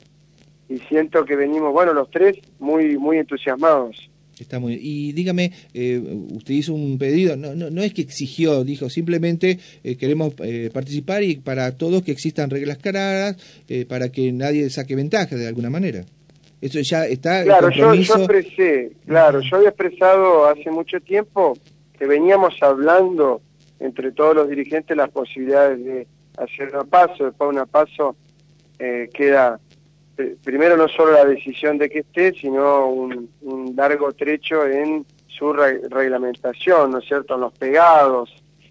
y 0.68 0.78
siento 0.78 1.24
que 1.24 1.36
venimos, 1.36 1.72
bueno, 1.72 1.92
los 1.92 2.10
tres 2.10 2.38
muy, 2.58 2.98
muy 2.98 3.18
entusiasmados. 3.18 4.10
Está 4.36 4.58
muy 4.58 4.80
Y 4.82 5.12
dígame, 5.12 5.52
eh, 5.74 6.02
usted 6.32 6.54
hizo 6.54 6.74
un 6.74 6.98
pedido, 6.98 7.36
no, 7.36 7.54
no, 7.54 7.70
no 7.70 7.82
es 7.82 7.94
que 7.94 8.02
exigió, 8.02 8.64
dijo, 8.64 8.90
simplemente 8.90 9.60
eh, 9.84 9.96
queremos 9.96 10.34
eh, 10.42 10.70
participar 10.72 11.22
y 11.22 11.36
para 11.36 11.70
todos 11.78 12.02
que 12.02 12.10
existan 12.10 12.50
reglas 12.50 12.78
claras, 12.78 13.36
para 13.86 14.10
que 14.10 14.32
nadie 14.32 14.68
saque 14.70 14.96
ventaja 14.96 15.36
de 15.36 15.46
alguna 15.46 15.70
manera. 15.70 16.04
Eso 16.60 16.80
ya 16.80 17.06
está. 17.06 17.42
Claro, 17.44 17.70
yo, 17.70 17.94
yo 17.94 18.14
expresé, 18.16 18.92
claro, 19.06 19.40
yo 19.40 19.56
había 19.56 19.70
expresado 19.70 20.46
hace 20.46 20.70
mucho 20.70 21.00
tiempo 21.00 21.54
que 21.98 22.06
veníamos 22.06 22.54
hablando 22.60 23.40
entre 23.78 24.12
todos 24.12 24.34
los 24.34 24.48
dirigentes 24.48 24.96
las 24.96 25.10
posibilidades 25.10 25.82
de 25.84 26.06
hacer 26.36 26.76
un 26.76 26.88
paso, 26.88 27.24
después 27.24 27.50
una 27.50 27.66
paso 27.66 28.16
queda 29.12 29.58
primero 30.42 30.76
no 30.76 30.88
solo 30.88 31.12
la 31.12 31.24
decisión 31.24 31.78
de 31.78 31.88
que 31.88 32.00
esté, 32.00 32.32
sino 32.32 32.86
un, 32.88 33.30
largo 33.76 34.12
trecho 34.12 34.66
en 34.66 35.06
su 35.26 35.52
reglamentación, 35.52 36.90
¿no 36.90 36.98
es 36.98 37.06
cierto?, 37.06 37.34
en 37.34 37.40
los 37.40 37.52
pegados, 37.54 38.30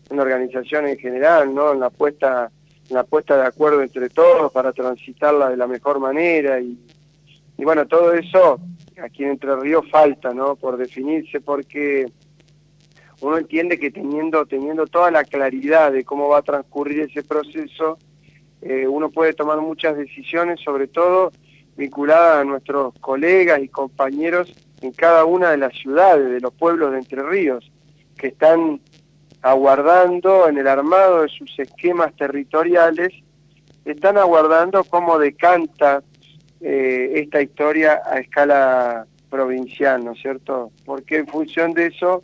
en 0.10 0.17
la 0.17 0.24
organización 0.24 0.88
en 0.88 0.98
general, 0.98 1.53
¿no?, 1.53 1.74
en 1.74 1.79
la 1.79 1.89
puesta, 1.89 2.51
en 2.89 2.96
la 2.96 3.03
puesta 3.03 3.38
de 3.38 3.48
acuerdo 3.48 3.81
entre 3.81 4.10
todos 4.10 4.51
para 4.51 4.72
transitarla 4.72 5.50
de 5.50 5.58
la 5.58 5.67
mejor 5.67 6.00
manera 6.00 6.60
y, 6.60 6.77
y 7.60 7.66
bueno, 7.66 7.86
todo 7.88 8.13
eso 8.13 8.58
aquí 9.04 9.25
en 9.25 9.32
Entre 9.32 9.54
Ríos 9.58 9.84
falta, 9.92 10.34
¿no?, 10.34 10.56
por 10.56 10.78
definirse 10.78 11.42
porque 11.42 12.10
uno 13.20 13.38
entiende 13.38 13.78
que 13.78 13.92
teniendo, 13.92 14.46
teniendo 14.46 14.88
toda 14.88 15.12
la 15.12 15.25
claridad 15.25 15.92
de 15.92 16.06
cómo 16.06 16.30
va 16.30 16.38
a 16.38 16.42
transcurrir 16.42 17.01
ese 17.01 17.22
proceso, 17.22 17.98
eh, 18.62 18.88
uno 18.88 19.10
puede 19.10 19.34
tomar 19.34 19.60
muchas 19.60 19.98
decisiones, 19.98 20.62
sobre 20.62 20.88
todo 20.88 21.34
vinculadas 21.75 22.38
a 22.38 22.44
nuestros 22.46 22.94
colegas 23.01 23.62
y 23.62 23.68
compañeros 23.68 24.54
en 24.82 24.94
cada 24.94 25.25
una 25.25 25.51
de 25.51 25.58
las 25.58 25.74
ciudades, 25.74 26.30
de 26.30 26.39
los 26.39 26.54
pueblos 26.54 26.94
de 26.94 27.00
Entre 27.00 27.22
Ríos, 27.22 27.70
que 28.18 28.28
están 28.28 28.80
aguardando 29.42 30.48
en 30.48 30.58
el 30.60 30.68
armado 30.68 31.24
de 31.24 31.28
sus 31.28 31.60
esquemas 31.60 32.16
territoriales, 32.16 33.13
están 33.84 34.18
aguardando 34.18 34.86
cómo 34.86 35.20
decanta 35.20 36.04
eh, 36.62 37.12
esta 37.16 37.42
historia 37.42 38.01
a 38.06 38.20
escala 38.20 39.06
provincial, 39.30 40.04
¿no 40.04 40.12
es 40.12 40.22
cierto? 40.22 40.72
Porque 40.86 41.18
en 41.18 41.28
función 41.28 41.74
de 41.74 41.88
eso 41.88 42.24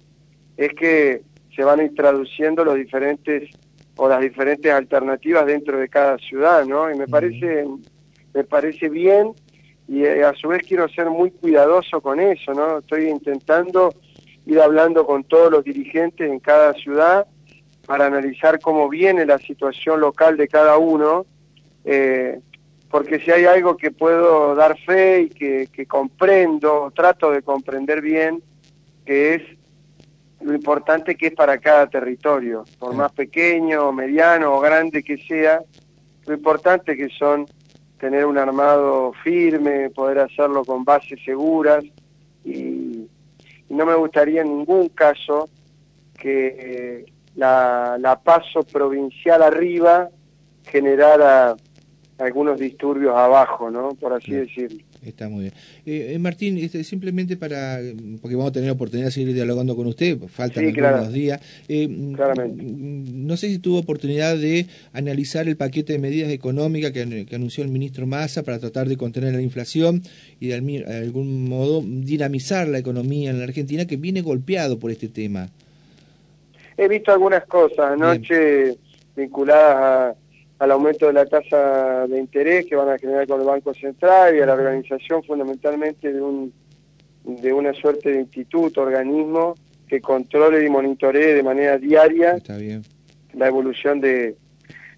es 0.58 0.74
que 0.74 1.22
se 1.56 1.63
van 1.63 1.80
a 1.80 1.84
ir 1.84 1.96
traduciendo 1.96 2.65
los 2.65 2.75
diferentes 2.75 3.50
o 3.98 4.10
las 4.10 4.22
diferentes 4.22 4.72
alternativas 4.72 5.46
dentro 5.46 5.80
de 5.80 5.88
cada 5.88 6.18
ciudad, 6.18 6.65
¿no? 6.65 6.92
Y 6.92 6.98
me 6.98 7.08
parece, 7.08 7.65
me 8.34 8.44
parece 8.44 8.89
bien 8.89 9.34
y 9.88 10.04
eh, 10.04 10.24
a 10.24 10.34
su 10.34 10.50
vez 10.50 10.63
quiero 10.68 10.89
ser 10.89 11.10
muy 11.10 11.32
cuidadoso 11.32 12.01
con 12.01 12.20
eso, 12.20 12.54
¿no? 12.54 12.80
Estoy 12.80 13.08
intentando 13.08 13.94
ir 14.46 14.60
hablando 14.60 15.06
con 15.06 15.24
todos 15.24 15.51
los 15.51 15.63
dirigentes 15.63 16.30
en 16.30 16.39
cada 16.39 16.74
ciudad 16.74 17.25
para 17.86 18.08
analizar 18.08 18.60
cómo 18.60 18.89
viene 18.89 19.25
la 19.25 19.38
situación 19.38 20.01
local 20.01 20.38
de 20.38 20.48
cada 20.48 20.77
uno, 20.77 21.25
eh, 21.84 22.39
porque 22.96 23.20
si 23.20 23.30
hay 23.30 23.44
algo 23.44 23.75
que 23.75 23.92
puedo 23.92 24.56
dar 24.56 24.80
fe 24.80 25.24
y 25.24 25.30
que, 25.30 25.68
que 25.68 25.86
comprendo, 25.86 26.94
trato 26.96 27.30
de 27.30 27.42
comprender 27.42 28.00
bien, 28.00 28.42
que 29.06 29.36
es 29.36 29.42
lo 30.40 30.54
importante 30.54 31.18
que 31.18 31.28
es 31.28 31.34
para 31.34 31.58
cada 31.58 31.88
territorio, 31.88 32.64
por 32.80 32.94
más 32.94 33.12
pequeño, 33.12 33.92
mediano 33.92 34.56
o 34.56 34.62
grande 34.62 35.04
que 35.04 35.18
sea, 35.18 35.60
lo 36.25 36.36
importante 36.36 36.96
que 36.96 37.10
son 37.10 37.46
tener 38.00 38.25
un 38.25 38.38
armado 38.38 39.12
firme, 39.25 39.90
poder 39.90 40.20
hacerlo 40.20 40.64
con 40.64 40.86
bases 40.86 41.20
seguras 41.25 41.84
y, 42.46 43.10
no 43.68 43.86
me 43.86 43.96
gustaría 43.96 44.40
en 44.40 44.60
ningún 44.60 44.88
caso 44.88 45.50
que 46.18 47.04
la, 47.36 47.98
la 48.00 48.22
paso 48.22 48.64
provincial 48.64 49.44
arriba 49.44 50.08
generara 50.64 51.58
algunos 52.17 52.60
disturbios 52.60 53.15
abajo, 53.15 53.69
¿no? 53.69 53.89
Por 53.95 54.13
así 54.13 54.31
decirlo. 54.31 54.79
Está 55.05 55.29
muy 55.29 55.41
bien. 55.41 55.53
Eh, 55.86 56.13
eh, 56.13 56.19
Martín, 56.19 56.57
este, 56.57 56.84
simplemente 56.84 57.38
para, 57.38 57.79
porque 58.22 58.36
vamos 58.36 58.50
a 58.50 58.53
tener 58.53 58.67
la 58.67 58.74
oportunidad 58.74 59.07
de 59.07 59.12
seguir 59.12 59.34
dialogando 59.34 59.75
con 59.75 59.86
usted, 59.88 60.17
faltan 60.27 60.65
algunos 60.65 61.13
días. 61.13 61.41
Eh, 61.67 61.88
mm, 61.88 63.27
no 63.27 63.38
sé 63.38 63.50
si 63.50 63.60
tuvo 63.60 63.79
oportunidad 63.79 64.38
de 64.38 64.67
analizar 64.93 65.48
el 65.48 65.57
paquete 65.57 65.93
de 65.93 66.00
medidas 66.00 66.31
económicas 66.31 66.91
que, 66.91 67.25
anunció 67.36 67.63
el 67.63 67.69
ministro 67.69 68.07
Massa 68.07 68.43
para 68.43 68.60
tratar 68.60 68.88
de 68.88 68.98
contener 68.98 69.34
la 69.34 69.41
inflación 69.41 70.01
y 70.39 70.48
de, 70.48 70.55
algún 70.55 71.50
modo 71.50 71.84
dinamizar 71.86 72.67
la 72.67 72.79
economía 72.79 73.29
en 73.29 73.39
la 73.39 73.43
Argentina 73.43 73.86
que 73.86 73.98
viene 73.98 74.22
golpeado 74.22 74.79
por 74.79 74.89
este 74.89 75.10
tema. 75.10 75.50
He 76.77 76.88
visto 76.88 77.12
algunas 77.12 77.45
cosas 77.45 77.91
anoche 77.91 78.77
vinculadas 79.15 80.15
a 80.15 80.25
al 80.60 80.72
aumento 80.72 81.08
de 81.08 81.14
la 81.14 81.26
tasa 81.26 82.08
de 82.08 82.18
interés 82.18 82.66
que 82.66 82.76
van 82.76 82.90
a 82.90 82.98
generar 82.98 83.28
con 83.28 83.42
el 83.42 83.46
Banco 83.46 83.74
Central 83.74 84.36
y 84.36 84.42
a 84.42 84.46
la 84.46 84.54
organización 84.54 85.24
fundamentalmente 85.24 86.14
de, 86.14 86.22
un, 86.22 86.54
de 87.24 87.52
una 87.52 87.74
suerte 87.74 88.12
de 88.12 88.22
instituto, 88.22 88.82
organismo 88.82 89.56
que 89.88 90.02
controle 90.02 90.66
y 90.66 90.70
monitoree 90.70 91.36
de 91.36 91.44
manera 91.44 91.78
diaria 91.78 92.38
la 93.34 93.48
evolución 93.48 94.00
de, 94.00 94.36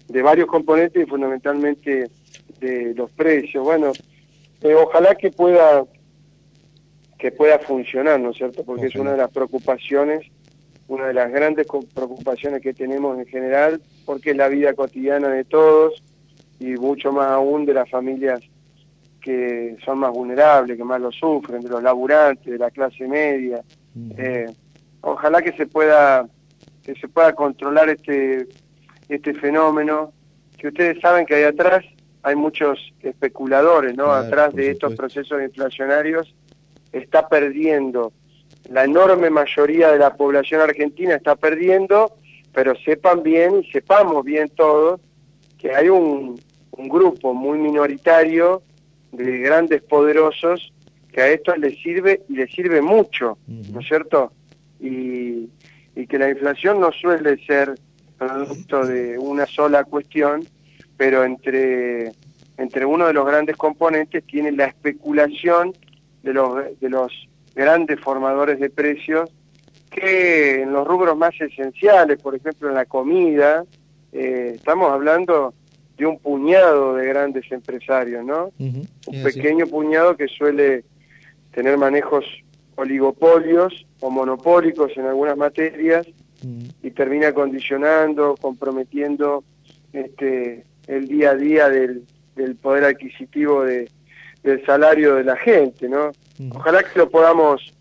de 0.08 0.22
varios 0.22 0.46
componentes 0.46 1.02
y 1.02 1.06
fundamentalmente 1.06 2.08
de 2.60 2.94
los 2.94 3.10
precios. 3.10 3.64
Bueno, 3.64 3.92
eh, 4.62 4.74
ojalá 4.74 5.14
que 5.14 5.30
pueda 5.30 5.84
que 7.18 7.32
pueda 7.32 7.58
funcionar, 7.58 8.20
¿no 8.20 8.30
es 8.30 8.36
cierto? 8.36 8.64
Porque 8.64 8.86
es 8.86 8.94
una 8.94 9.10
de 9.10 9.16
las 9.18 9.30
preocupaciones 9.32 10.24
una 10.88 11.06
de 11.06 11.14
las 11.14 11.30
grandes 11.30 11.66
preocupaciones 11.94 12.62
que 12.62 12.72
tenemos 12.72 13.18
en 13.18 13.26
general, 13.26 13.80
porque 14.04 14.30
es 14.30 14.36
la 14.36 14.48
vida 14.48 14.72
cotidiana 14.74 15.28
de 15.28 15.44
todos 15.44 16.02
y 16.58 16.70
mucho 16.76 17.12
más 17.12 17.30
aún 17.30 17.66
de 17.66 17.74
las 17.74 17.88
familias 17.88 18.40
que 19.20 19.76
son 19.84 19.98
más 19.98 20.12
vulnerables, 20.12 20.76
que 20.76 20.84
más 20.84 21.00
lo 21.00 21.12
sufren, 21.12 21.60
de 21.60 21.68
los 21.68 21.82
laburantes, 21.82 22.46
de 22.46 22.58
la 22.58 22.70
clase 22.70 23.06
media. 23.06 23.62
Eh, 24.16 24.46
ojalá 25.02 25.42
que 25.42 25.52
se 25.52 25.66
pueda 25.66 26.26
que 26.82 26.94
se 26.94 27.08
pueda 27.08 27.34
controlar 27.34 27.90
este 27.90 28.48
este 29.08 29.34
fenómeno, 29.34 30.12
que 30.56 30.68
ustedes 30.68 31.00
saben 31.00 31.26
que 31.26 31.34
ahí 31.34 31.44
atrás 31.44 31.84
hay 32.22 32.34
muchos 32.34 32.78
especuladores, 33.00 33.96
¿no? 33.96 34.10
atrás 34.10 34.54
de 34.54 34.70
estos 34.70 34.94
procesos 34.94 35.40
inflacionarios 35.42 36.34
está 36.92 37.28
perdiendo 37.28 38.12
la 38.68 38.84
enorme 38.84 39.30
mayoría 39.30 39.90
de 39.90 39.98
la 39.98 40.14
población 40.14 40.60
argentina 40.60 41.14
está 41.14 41.36
perdiendo, 41.36 42.12
pero 42.52 42.74
sepan 42.84 43.22
bien 43.22 43.62
y 43.62 43.70
sepamos 43.70 44.24
bien 44.24 44.48
todos 44.50 45.00
que 45.58 45.74
hay 45.74 45.88
un, 45.88 46.38
grupo 46.80 47.34
muy 47.34 47.58
minoritario 47.58 48.62
de 49.10 49.38
grandes 49.38 49.82
poderosos 49.82 50.72
que 51.12 51.20
a 51.20 51.28
esto 51.28 51.56
les 51.56 51.76
sirve 51.82 52.22
y 52.28 52.36
les 52.36 52.52
sirve 52.52 52.80
mucho, 52.80 53.36
¿no 53.48 53.80
es 53.80 53.88
cierto? 53.88 54.30
Y, 54.78 55.48
y 55.96 56.06
que 56.06 56.18
la 56.18 56.30
inflación 56.30 56.78
no 56.78 56.92
suele 56.92 57.44
ser 57.44 57.74
producto 58.16 58.86
de 58.86 59.18
una 59.18 59.46
sola 59.46 59.82
cuestión, 59.82 60.46
pero 60.96 61.24
entre, 61.24 62.12
entre 62.56 62.84
uno 62.84 63.08
de 63.08 63.12
los 63.12 63.26
grandes 63.26 63.56
componentes 63.56 64.24
tiene 64.24 64.52
la 64.52 64.66
especulación 64.66 65.72
de 66.22 66.32
los, 66.34 66.78
de 66.78 66.88
los 66.88 67.27
grandes 67.58 67.98
formadores 67.98 68.60
de 68.60 68.70
precios 68.70 69.28
que 69.90 70.62
en 70.62 70.72
los 70.72 70.86
rubros 70.86 71.16
más 71.16 71.34
esenciales, 71.40 72.22
por 72.22 72.36
ejemplo 72.36 72.68
en 72.68 72.76
la 72.76 72.84
comida, 72.84 73.64
eh, 74.12 74.52
estamos 74.54 74.92
hablando 74.92 75.52
de 75.96 76.06
un 76.06 76.20
puñado 76.20 76.94
de 76.94 77.06
grandes 77.06 77.50
empresarios, 77.50 78.24
¿no? 78.24 78.52
Un 78.60 79.22
pequeño 79.24 79.66
puñado 79.66 80.16
que 80.16 80.28
suele 80.28 80.84
tener 81.50 81.76
manejos 81.76 82.24
oligopolios 82.76 83.84
o 83.98 84.08
monopólicos 84.08 84.96
en 84.96 85.06
algunas 85.06 85.36
materias 85.36 86.06
y 86.80 86.90
termina 86.92 87.32
condicionando, 87.32 88.36
comprometiendo 88.40 89.42
este, 89.92 90.64
el 90.86 91.08
día 91.08 91.30
a 91.30 91.34
día 91.34 91.68
del, 91.68 92.04
del 92.36 92.54
poder 92.54 92.84
adquisitivo 92.84 93.64
de, 93.64 93.90
del 94.42 94.64
salario 94.64 95.16
de 95.16 95.24
la 95.24 95.36
gente, 95.36 95.88
¿no? 95.88 96.12
Ojalá 96.50 96.82
que 96.82 96.98
lo 96.98 97.10
podamos 97.10 97.74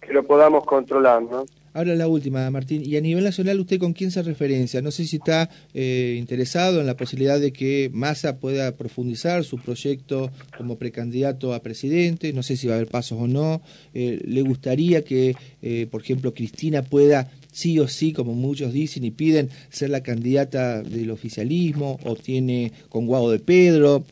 que 0.00 0.12
lo 0.12 0.24
podamos 0.24 0.64
controlar, 0.64 1.22
¿no? 1.22 1.44
Ahora 1.74 1.94
la 1.94 2.08
última, 2.08 2.50
Martín. 2.50 2.82
Y 2.84 2.96
a 2.96 3.00
nivel 3.00 3.22
nacional, 3.22 3.60
¿usted 3.60 3.78
con 3.78 3.92
quién 3.92 4.10
se 4.10 4.22
referencia? 4.22 4.82
No 4.82 4.90
sé 4.90 5.04
si 5.04 5.16
está 5.16 5.48
eh, 5.74 6.16
interesado 6.18 6.80
en 6.80 6.86
la 6.86 6.96
posibilidad 6.96 7.38
de 7.38 7.52
que 7.52 7.90
Massa 7.92 8.38
pueda 8.38 8.74
profundizar 8.76 9.44
su 9.44 9.58
proyecto 9.58 10.30
como 10.56 10.76
precandidato 10.76 11.54
a 11.54 11.62
presidente. 11.62 12.32
No 12.32 12.42
sé 12.42 12.56
si 12.56 12.66
va 12.66 12.74
a 12.74 12.76
haber 12.78 12.88
pasos 12.88 13.20
o 13.20 13.28
no. 13.28 13.62
Eh, 13.94 14.20
¿Le 14.24 14.42
gustaría 14.42 15.04
que, 15.04 15.36
eh, 15.62 15.86
por 15.90 16.02
ejemplo, 16.02 16.34
Cristina 16.34 16.82
pueda 16.82 17.30
sí 17.58 17.78
o 17.80 17.88
sí, 17.88 18.12
como 18.12 18.34
muchos 18.34 18.72
dicen 18.72 19.04
y 19.04 19.10
piden, 19.10 19.50
ser 19.68 19.90
la 19.90 20.02
candidata 20.02 20.82
del 20.82 21.10
oficialismo, 21.10 21.98
o 22.04 22.14
tiene 22.14 22.72
con 22.88 23.06
Guado 23.06 23.30
de 23.30 23.40
Pedro, 23.40 24.04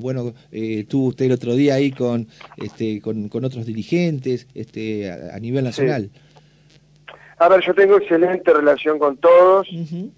bueno, 0.00 0.34
tuvo 0.88 1.08
usted 1.08 1.26
el 1.26 1.32
otro 1.32 1.54
día 1.54 1.74
ahí 1.74 1.90
con, 1.90 2.28
este, 2.56 3.00
con, 3.00 3.30
otros 3.44 3.64
dirigentes 3.66 4.46
este, 4.54 5.10
a, 5.10 5.38
nivel 5.38 5.64
nacional. 5.64 6.10
A 7.38 7.48
ver, 7.48 7.62
yo 7.64 7.74
tengo 7.74 7.96
excelente 7.96 8.52
relación 8.52 8.98
con 8.98 9.16
todos, 9.16 9.66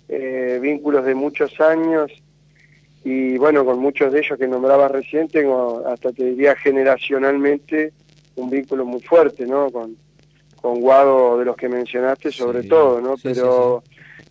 eh, 0.09 0.59
vínculos 0.61 1.05
de 1.05 1.15
muchos 1.15 1.61
años 1.61 2.11
y 3.05 3.39
bueno, 3.39 3.65
con 3.65 3.79
muchos 3.79 4.13
de 4.13 4.21
ellos 4.21 4.39
que 4.39 4.49
nombraba 4.49 4.89
recién 4.89 5.29
tengo 5.29 5.87
hasta 5.87 6.13
te 6.13 6.25
diría 6.25 6.57
generacionalmente 6.57 7.93
un 8.35 8.51
vínculo 8.51 8.85
muy 8.85 9.01
fuerte, 9.01 9.47
¿no? 9.47 9.71
Con, 9.71 9.97
con 10.63 10.81
Guado 10.81 11.39
de 11.39 11.45
los 11.45 11.57
que 11.57 11.69
mencionaste 11.69 12.31
sobre 12.31 12.63
todo, 12.63 13.01
¿no? 13.01 13.17
Pero 13.21 13.83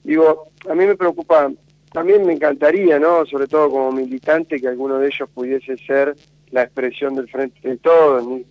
digo, 0.03 0.47
a 0.67 0.73
mí 0.73 0.88
me 0.88 0.95
preocupa, 0.95 1.51
también 1.91 2.25
me 2.25 2.33
encantaría, 2.33 2.97
¿no? 2.97 3.25
Sobre 3.25 3.47
todo 3.47 3.69
como 3.69 3.91
militante 3.91 4.59
que 4.59 4.69
alguno 4.69 4.97
de 4.97 5.07
ellos 5.07 5.29
pudiese 5.33 5.75
ser 5.77 6.15
la 6.51 6.63
expresión 6.63 7.15
del 7.15 7.29
frente 7.29 7.67
de 7.67 7.77
todos, 7.77 8.25
ni, 8.25 8.45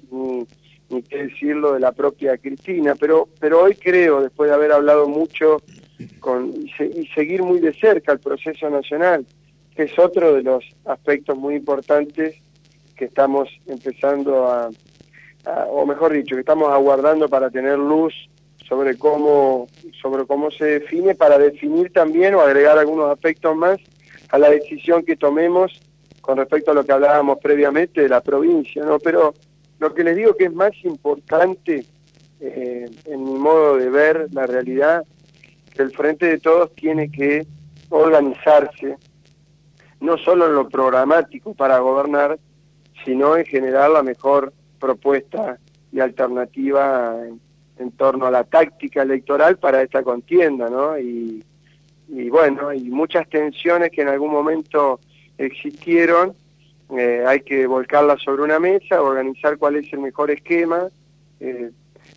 ni 0.90 1.02
qué 1.02 1.28
decirlo 1.28 1.72
de 1.72 1.80
la 1.80 1.92
propia 1.92 2.36
Cristina, 2.36 2.94
pero, 2.94 3.28
pero 3.40 3.62
hoy 3.62 3.74
creo, 3.74 4.20
después 4.20 4.50
de 4.50 4.54
haber 4.54 4.72
hablado 4.72 5.08
mucho 5.08 5.62
con, 6.20 6.52
y, 6.54 7.06
seguir 7.14 7.42
muy 7.42 7.60
de 7.60 7.72
cerca 7.72 8.12
el 8.12 8.20
proceso 8.20 8.68
nacional, 8.68 9.24
que 9.74 9.84
es 9.84 9.98
otro 9.98 10.34
de 10.34 10.42
los 10.42 10.64
aspectos 10.84 11.36
muy 11.38 11.54
importantes 11.54 12.36
que 12.94 13.06
estamos 13.06 13.48
empezando 13.66 14.46
a, 14.46 14.70
o 15.70 15.86
mejor 15.86 16.12
dicho, 16.12 16.34
que 16.34 16.40
estamos 16.40 16.70
aguardando 16.70 17.28
para 17.28 17.50
tener 17.50 17.78
luz 17.78 18.14
sobre 18.68 18.96
cómo, 18.96 19.66
sobre 20.00 20.26
cómo 20.26 20.50
se 20.50 20.64
define, 20.64 21.14
para 21.14 21.38
definir 21.38 21.92
también 21.92 22.34
o 22.34 22.40
agregar 22.40 22.78
algunos 22.78 23.10
aspectos 23.10 23.56
más 23.56 23.78
a 24.30 24.38
la 24.38 24.50
decisión 24.50 25.04
que 25.04 25.16
tomemos 25.16 25.80
con 26.20 26.36
respecto 26.36 26.70
a 26.70 26.74
lo 26.74 26.84
que 26.84 26.92
hablábamos 26.92 27.38
previamente 27.42 28.02
de 28.02 28.08
la 28.08 28.20
provincia, 28.20 28.84
¿no? 28.84 28.98
Pero 28.98 29.34
lo 29.78 29.94
que 29.94 30.04
les 30.04 30.16
digo 30.16 30.36
que 30.36 30.44
es 30.44 30.52
más 30.52 30.72
importante 30.84 31.84
eh, 32.40 32.88
en 33.06 33.24
mi 33.24 33.34
modo 33.34 33.76
de 33.76 33.90
ver 33.90 34.28
la 34.32 34.46
realidad, 34.46 35.04
que 35.74 35.82
el 35.82 35.90
Frente 35.90 36.26
de 36.26 36.38
Todos 36.38 36.74
tiene 36.74 37.10
que 37.10 37.46
organizarse, 37.88 38.96
no 40.00 40.16
solo 40.18 40.46
en 40.46 40.54
lo 40.54 40.68
programático 40.68 41.54
para 41.54 41.78
gobernar, 41.78 42.38
sino 43.04 43.36
en 43.36 43.44
generar 43.44 43.90
la 43.90 44.02
mejor 44.02 44.52
propuesta 44.80 45.58
y 45.92 46.00
alternativa 46.00 47.16
en, 47.78 47.92
torno 47.92 48.26
a 48.26 48.30
la 48.30 48.44
táctica 48.44 49.02
electoral 49.02 49.58
para 49.58 49.82
esta 49.82 50.02
contienda, 50.02 50.68
¿no? 50.68 50.98
Y, 50.98 51.42
y 52.08 52.28
bueno, 52.28 52.68
hay 52.68 52.82
muchas 52.90 53.28
tensiones 53.28 53.90
que 53.90 54.02
en 54.02 54.08
algún 54.08 54.32
momento 54.32 55.00
existieron 55.38 56.34
eh, 56.96 57.24
hay 57.26 57.40
que 57.40 57.66
volcarla 57.66 58.16
sobre 58.18 58.42
una 58.42 58.58
mesa, 58.58 59.00
organizar 59.00 59.58
cuál 59.58 59.76
es 59.76 59.92
el 59.92 60.00
mejor 60.00 60.30
esquema, 60.30 60.88
eh, 61.38 61.70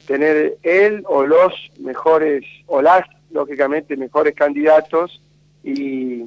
tener 0.08 0.58
él 0.64 1.04
o 1.06 1.26
los 1.26 1.54
mejores, 1.80 2.44
o 2.66 2.82
las, 2.82 3.06
lógicamente, 3.30 3.96
mejores 3.96 4.34
candidatos 4.34 5.22
y, 5.64 6.24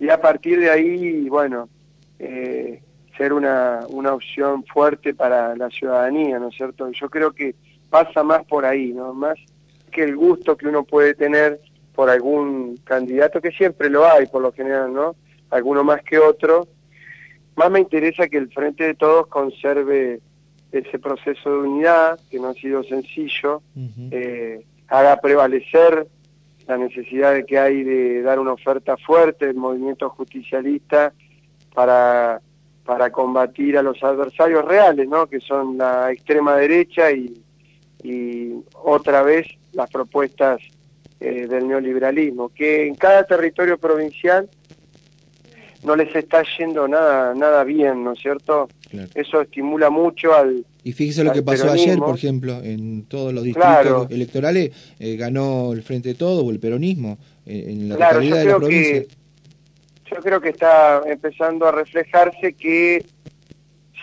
y 0.00 0.08
a 0.10 0.20
partir 0.20 0.58
de 0.58 0.70
ahí, 0.70 1.28
bueno, 1.28 1.68
eh, 2.18 2.82
ser 3.18 3.34
una, 3.34 3.80
una 3.88 4.14
opción 4.14 4.64
fuerte 4.64 5.12
para 5.12 5.54
la 5.56 5.68
ciudadanía, 5.68 6.38
¿no 6.38 6.48
es 6.48 6.56
cierto? 6.56 6.90
Yo 6.92 7.10
creo 7.10 7.32
que 7.32 7.54
pasa 7.90 8.22
más 8.22 8.44
por 8.46 8.64
ahí, 8.64 8.92
¿no? 8.92 9.12
Más 9.12 9.36
que 9.90 10.04
el 10.04 10.16
gusto 10.16 10.56
que 10.56 10.68
uno 10.68 10.84
puede 10.84 11.14
tener 11.14 11.60
por 11.94 12.08
algún 12.08 12.76
candidato, 12.84 13.40
que 13.40 13.50
siempre 13.50 13.90
lo 13.90 14.06
hay 14.06 14.26
por 14.26 14.40
lo 14.40 14.52
general, 14.52 14.94
¿no? 14.94 15.16
Alguno 15.50 15.82
más 15.82 16.02
que 16.02 16.18
otro, 16.18 16.68
más 17.56 17.70
me 17.70 17.80
interesa 17.80 18.28
que 18.28 18.36
el 18.36 18.52
Frente 18.52 18.84
de 18.84 18.94
Todos 18.94 19.26
conserve 19.26 20.20
ese 20.70 20.98
proceso 20.98 21.50
de 21.50 21.68
unidad, 21.68 22.20
que 22.30 22.38
no 22.38 22.48
ha 22.48 22.54
sido 22.54 22.84
sencillo, 22.84 23.62
eh, 24.12 24.64
haga 24.86 25.20
prevalecer 25.20 26.06
la 26.68 26.76
necesidad 26.76 27.32
de 27.32 27.44
que 27.46 27.58
hay 27.58 27.82
de 27.82 28.22
dar 28.22 28.38
una 28.38 28.52
oferta 28.52 28.96
fuerte 28.98 29.46
del 29.46 29.56
movimiento 29.56 30.08
justicialista 30.10 31.12
para, 31.74 32.40
para 32.88 33.10
combatir 33.10 33.76
a 33.76 33.82
los 33.82 34.02
adversarios 34.02 34.64
reales, 34.64 35.06
¿no? 35.06 35.26
que 35.26 35.40
son 35.40 35.76
la 35.76 36.10
extrema 36.10 36.56
derecha 36.56 37.12
y, 37.12 37.34
y 38.02 38.54
otra 38.82 39.22
vez 39.22 39.46
las 39.74 39.90
propuestas 39.90 40.58
eh, 41.20 41.46
del 41.46 41.68
neoliberalismo, 41.68 42.48
que 42.48 42.86
en 42.86 42.94
cada 42.94 43.24
territorio 43.24 43.76
provincial 43.76 44.48
no 45.84 45.96
les 45.96 46.16
está 46.16 46.42
yendo 46.56 46.88
nada 46.88 47.34
nada 47.34 47.62
bien, 47.62 48.04
¿no 48.04 48.12
es 48.12 48.20
cierto? 48.20 48.70
Eso 49.14 49.42
estimula 49.42 49.90
mucho 49.90 50.34
al 50.34 50.64
Y 50.82 50.92
fíjese 50.92 51.24
lo 51.24 51.34
que 51.34 51.42
pasó 51.42 51.70
ayer, 51.70 51.98
por 51.98 52.14
ejemplo, 52.16 52.62
en 52.62 53.04
todos 53.04 53.34
los 53.34 53.44
distritos 53.44 54.10
electorales 54.10 54.70
eh, 54.98 55.16
ganó 55.16 55.74
el 55.74 55.82
Frente 55.82 56.08
de 56.08 56.14
Todo 56.14 56.42
o 56.42 56.50
el 56.50 56.58
peronismo 56.58 57.18
eh, 57.44 57.66
en 57.68 57.90
la 57.90 57.96
totalidad 57.96 58.38
de 58.38 58.44
la 58.46 58.56
provincia. 58.56 59.17
Yo 60.10 60.16
creo 60.22 60.40
que 60.40 60.50
está 60.50 61.02
empezando 61.06 61.66
a 61.66 61.72
reflejarse 61.72 62.54
que 62.54 63.04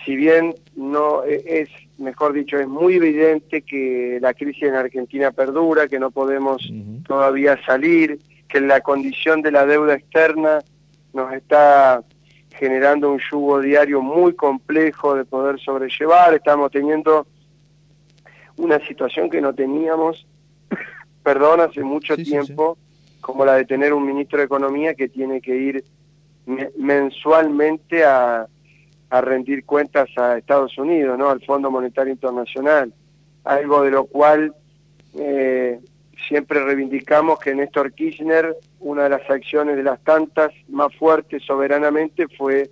si 0.04 0.16
bien 0.16 0.54
no 0.74 1.24
e, 1.24 1.42
es 1.46 1.68
mejor 1.98 2.32
dicho, 2.32 2.58
es 2.58 2.68
muy 2.68 2.94
evidente 2.94 3.62
que 3.62 4.18
la 4.20 4.34
crisis 4.34 4.64
en 4.64 4.74
Argentina 4.74 5.30
perdura, 5.32 5.88
que 5.88 5.98
no 5.98 6.10
podemos 6.10 6.70
todavía 7.06 7.58
salir, 7.64 8.18
que 8.48 8.60
la 8.60 8.80
condición 8.80 9.42
de 9.42 9.50
la 9.50 9.66
deuda 9.66 9.94
externa 9.94 10.60
nos 11.12 11.32
está 11.32 12.02
generando 12.58 13.10
un 13.10 13.20
yugo 13.30 13.60
diario 13.60 14.02
muy 14.02 14.34
complejo 14.34 15.14
de 15.14 15.24
poder 15.24 15.58
sobrellevar, 15.60 16.34
estamos 16.34 16.70
teniendo 16.70 17.26
una 18.56 18.78
situación 18.86 19.28
que 19.28 19.40
no 19.40 19.54
teníamos, 19.54 20.26
perdón, 21.22 21.60
hace 21.60 21.82
mucho 21.82 22.16
tiempo, 22.16 22.78
como 23.26 23.44
la 23.44 23.54
de 23.54 23.64
tener 23.64 23.92
un 23.92 24.06
ministro 24.06 24.38
de 24.38 24.44
Economía 24.44 24.94
que 24.94 25.08
tiene 25.08 25.40
que 25.40 25.56
ir 25.56 25.84
mensualmente 26.76 28.04
a, 28.04 28.46
a 29.10 29.20
rendir 29.20 29.64
cuentas 29.64 30.08
a 30.16 30.38
Estados 30.38 30.78
Unidos, 30.78 31.18
¿no? 31.18 31.28
al 31.28 31.44
Fondo 31.44 31.68
Monetario 31.68 32.12
Internacional, 32.12 32.94
algo 33.42 33.82
de 33.82 33.90
lo 33.90 34.04
cual 34.04 34.54
eh, 35.18 35.80
siempre 36.28 36.62
reivindicamos 36.62 37.40
que 37.40 37.52
Néstor 37.52 37.92
Kirchner, 37.94 38.56
una 38.78 39.02
de 39.02 39.10
las 39.10 39.28
acciones 39.28 39.76
de 39.76 39.82
las 39.82 39.98
tantas 40.04 40.52
más 40.68 40.94
fuertes 40.94 41.42
soberanamente 41.44 42.28
fue 42.28 42.70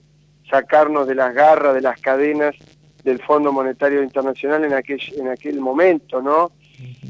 sacarnos 0.49 1.09
de 1.09 1.17
las 1.17 1.35
garras, 1.35 1.75
de 1.75 1.81
las 1.81 2.01
cadenas 2.01 2.55
del 3.03 3.21
Fondo 3.21 3.51
Monetario 3.51 4.05
Internacional 4.05 4.65
en 4.65 4.75
aquel, 4.75 5.01
en 5.17 5.27
aquel 5.27 5.59
momento, 5.59 6.23
¿no? 6.23 6.53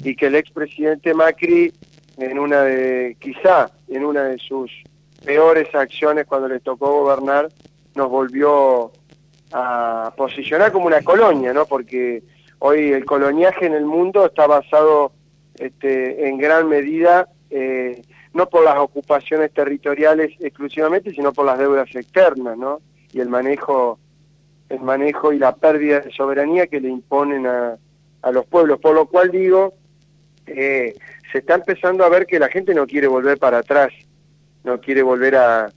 Y 0.02 0.16
que 0.16 0.28
el 0.28 0.34
expresidente 0.34 1.12
Macri, 1.12 1.74
en 2.16 2.38
una 2.38 2.62
de, 2.62 3.16
quizá, 3.18 3.70
en 3.88 4.04
una 4.04 4.24
de 4.24 4.38
sus 4.38 4.70
peores 5.24 5.74
acciones 5.74 6.26
cuando 6.26 6.48
le 6.48 6.60
tocó 6.60 7.00
gobernar, 7.00 7.48
nos 7.94 8.10
volvió 8.10 8.92
a 9.52 10.12
posicionar 10.16 10.72
como 10.72 10.86
una 10.86 11.02
colonia, 11.02 11.52
¿no? 11.52 11.66
Porque 11.66 12.22
hoy 12.58 12.92
el 12.92 13.04
coloniaje 13.04 13.66
en 13.66 13.74
el 13.74 13.84
mundo 13.84 14.26
está 14.26 14.46
basado 14.46 15.12
este, 15.56 16.28
en 16.28 16.38
gran 16.38 16.68
medida, 16.68 17.28
eh, 17.50 18.02
no 18.32 18.48
por 18.48 18.64
las 18.64 18.76
ocupaciones 18.78 19.52
territoriales 19.52 20.32
exclusivamente, 20.40 21.12
sino 21.12 21.32
por 21.32 21.46
las 21.46 21.58
deudas 21.58 21.88
externas, 21.94 22.58
¿no? 22.58 22.80
Y 23.12 23.20
el 23.20 23.28
manejo, 23.28 23.98
el 24.68 24.80
manejo 24.80 25.32
y 25.32 25.38
la 25.38 25.54
pérdida 25.54 26.00
de 26.00 26.12
soberanía 26.12 26.66
que 26.66 26.80
le 26.80 26.88
imponen 26.88 27.46
a, 27.46 27.76
a 28.22 28.32
los 28.32 28.44
pueblos. 28.46 28.80
Por 28.80 28.96
lo 28.96 29.06
cual 29.06 29.30
digo, 29.30 29.74
eh, 30.46 30.96
se 31.32 31.38
está 31.38 31.54
empezando 31.54 32.04
a 32.04 32.08
ver 32.08 32.26
que 32.26 32.38
la 32.38 32.48
gente 32.48 32.74
no 32.74 32.86
quiere 32.86 33.06
volver 33.06 33.38
para 33.38 33.58
atrás, 33.58 33.92
no 34.62 34.80
quiere 34.80 35.02
volver 35.02 35.36
a, 35.36 35.68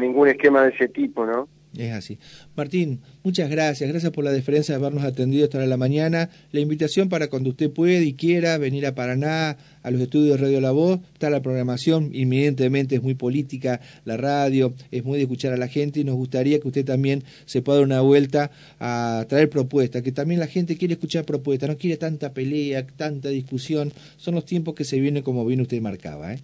ningún 0.00 0.28
esquema 0.28 0.62
de 0.62 0.70
ese 0.70 0.88
tipo, 0.88 1.26
¿no? 1.26 1.48
Es 1.76 1.92
así. 1.92 2.18
Martín, 2.56 3.00
muchas 3.24 3.50
gracias. 3.50 3.90
Gracias 3.90 4.12
por 4.12 4.24
la 4.24 4.30
deferencia 4.30 4.74
de 4.74 4.80
habernos 4.80 5.04
atendido 5.04 5.44
hasta 5.44 5.64
la 5.66 5.76
mañana. 5.76 6.30
La 6.52 6.60
invitación 6.60 7.08
para 7.08 7.28
cuando 7.28 7.50
usted 7.50 7.70
pueda 7.70 8.00
y 8.00 8.14
quiera 8.14 8.58
venir 8.58 8.86
a 8.86 8.94
Paraná, 8.94 9.56
a 9.82 9.90
los 9.90 10.00
estudios 10.00 10.38
de 10.38 10.44
Radio 10.44 10.60
La 10.60 10.70
Voz, 10.70 11.00
está 11.12 11.30
la 11.30 11.42
programación, 11.42 12.10
inmediatamente 12.14 12.94
es 12.96 13.02
muy 13.02 13.14
política 13.14 13.80
la 14.04 14.16
radio, 14.16 14.72
es 14.90 15.04
muy 15.04 15.18
de 15.18 15.24
escuchar 15.24 15.52
a 15.52 15.56
la 15.56 15.68
gente 15.68 16.00
y 16.00 16.04
nos 16.04 16.14
gustaría 16.14 16.58
que 16.58 16.68
usted 16.68 16.84
también 16.84 17.22
se 17.44 17.60
pueda 17.60 17.78
dar 17.78 17.86
una 17.86 18.00
vuelta 18.00 18.50
a 18.80 19.26
traer 19.28 19.50
propuestas, 19.50 20.02
que 20.02 20.12
también 20.12 20.40
la 20.40 20.46
gente 20.46 20.76
quiere 20.76 20.94
escuchar 20.94 21.24
propuestas, 21.24 21.68
no 21.68 21.76
quiere 21.76 21.96
tanta 21.96 22.32
pelea, 22.32 22.86
tanta 22.86 23.28
discusión. 23.28 23.92
Son 24.16 24.34
los 24.34 24.46
tiempos 24.46 24.74
que 24.74 24.84
se 24.84 24.98
vienen 25.00 25.22
como 25.22 25.44
bien 25.44 25.60
usted 25.60 25.80
marcaba. 25.82 26.32
¿eh? 26.32 26.38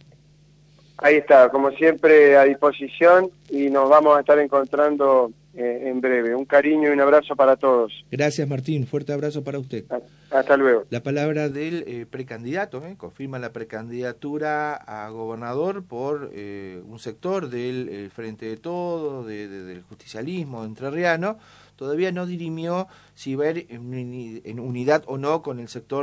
Ahí 1.03 1.17
está, 1.17 1.49
como 1.49 1.71
siempre 1.73 2.37
a 2.37 2.45
disposición 2.45 3.31
y 3.49 3.71
nos 3.71 3.89
vamos 3.89 4.17
a 4.17 4.21
estar 4.21 4.39
encontrando 4.39 5.33
eh, 5.53 5.89
en 5.89 6.01
breve. 6.01 6.33
Un 6.35 6.45
cariño 6.45 6.89
y 6.89 6.93
un 6.93 7.01
abrazo 7.01 7.35
para 7.35 7.57
todos. 7.57 7.93
Gracias 8.09 8.47
Martín, 8.47 8.87
fuerte 8.87 9.13
abrazo 9.13 9.43
para 9.43 9.59
usted. 9.59 9.85
Hasta 10.31 10.57
luego. 10.57 10.85
La 10.91 11.03
palabra 11.03 11.49
del 11.49 11.83
eh, 11.89 12.07
precandidato, 12.09 12.87
¿eh? 12.87 12.95
confirma 12.97 13.41
la 13.41 13.53
precandidatura 13.53 14.75
a 14.75 15.09
gobernador 15.11 15.83
por 15.85 16.31
un 16.31 16.99
sector 17.01 17.51
del 17.51 18.11
Frente 18.15 18.47
de 18.47 18.59
Todo, 18.59 19.25
del 19.25 19.83
justicialismo 19.89 20.65
entrerriano. 20.65 21.39
Todavía 21.75 22.13
no 22.13 22.27
dirimió 22.27 22.87
si 23.15 23.35
a 23.41 23.51
ir 23.51 23.67
en 23.71 24.61
unidad 24.61 25.03
o 25.07 25.19
no 25.19 25.43
con 25.43 25.59
el 25.59 25.69
sector 25.69 25.99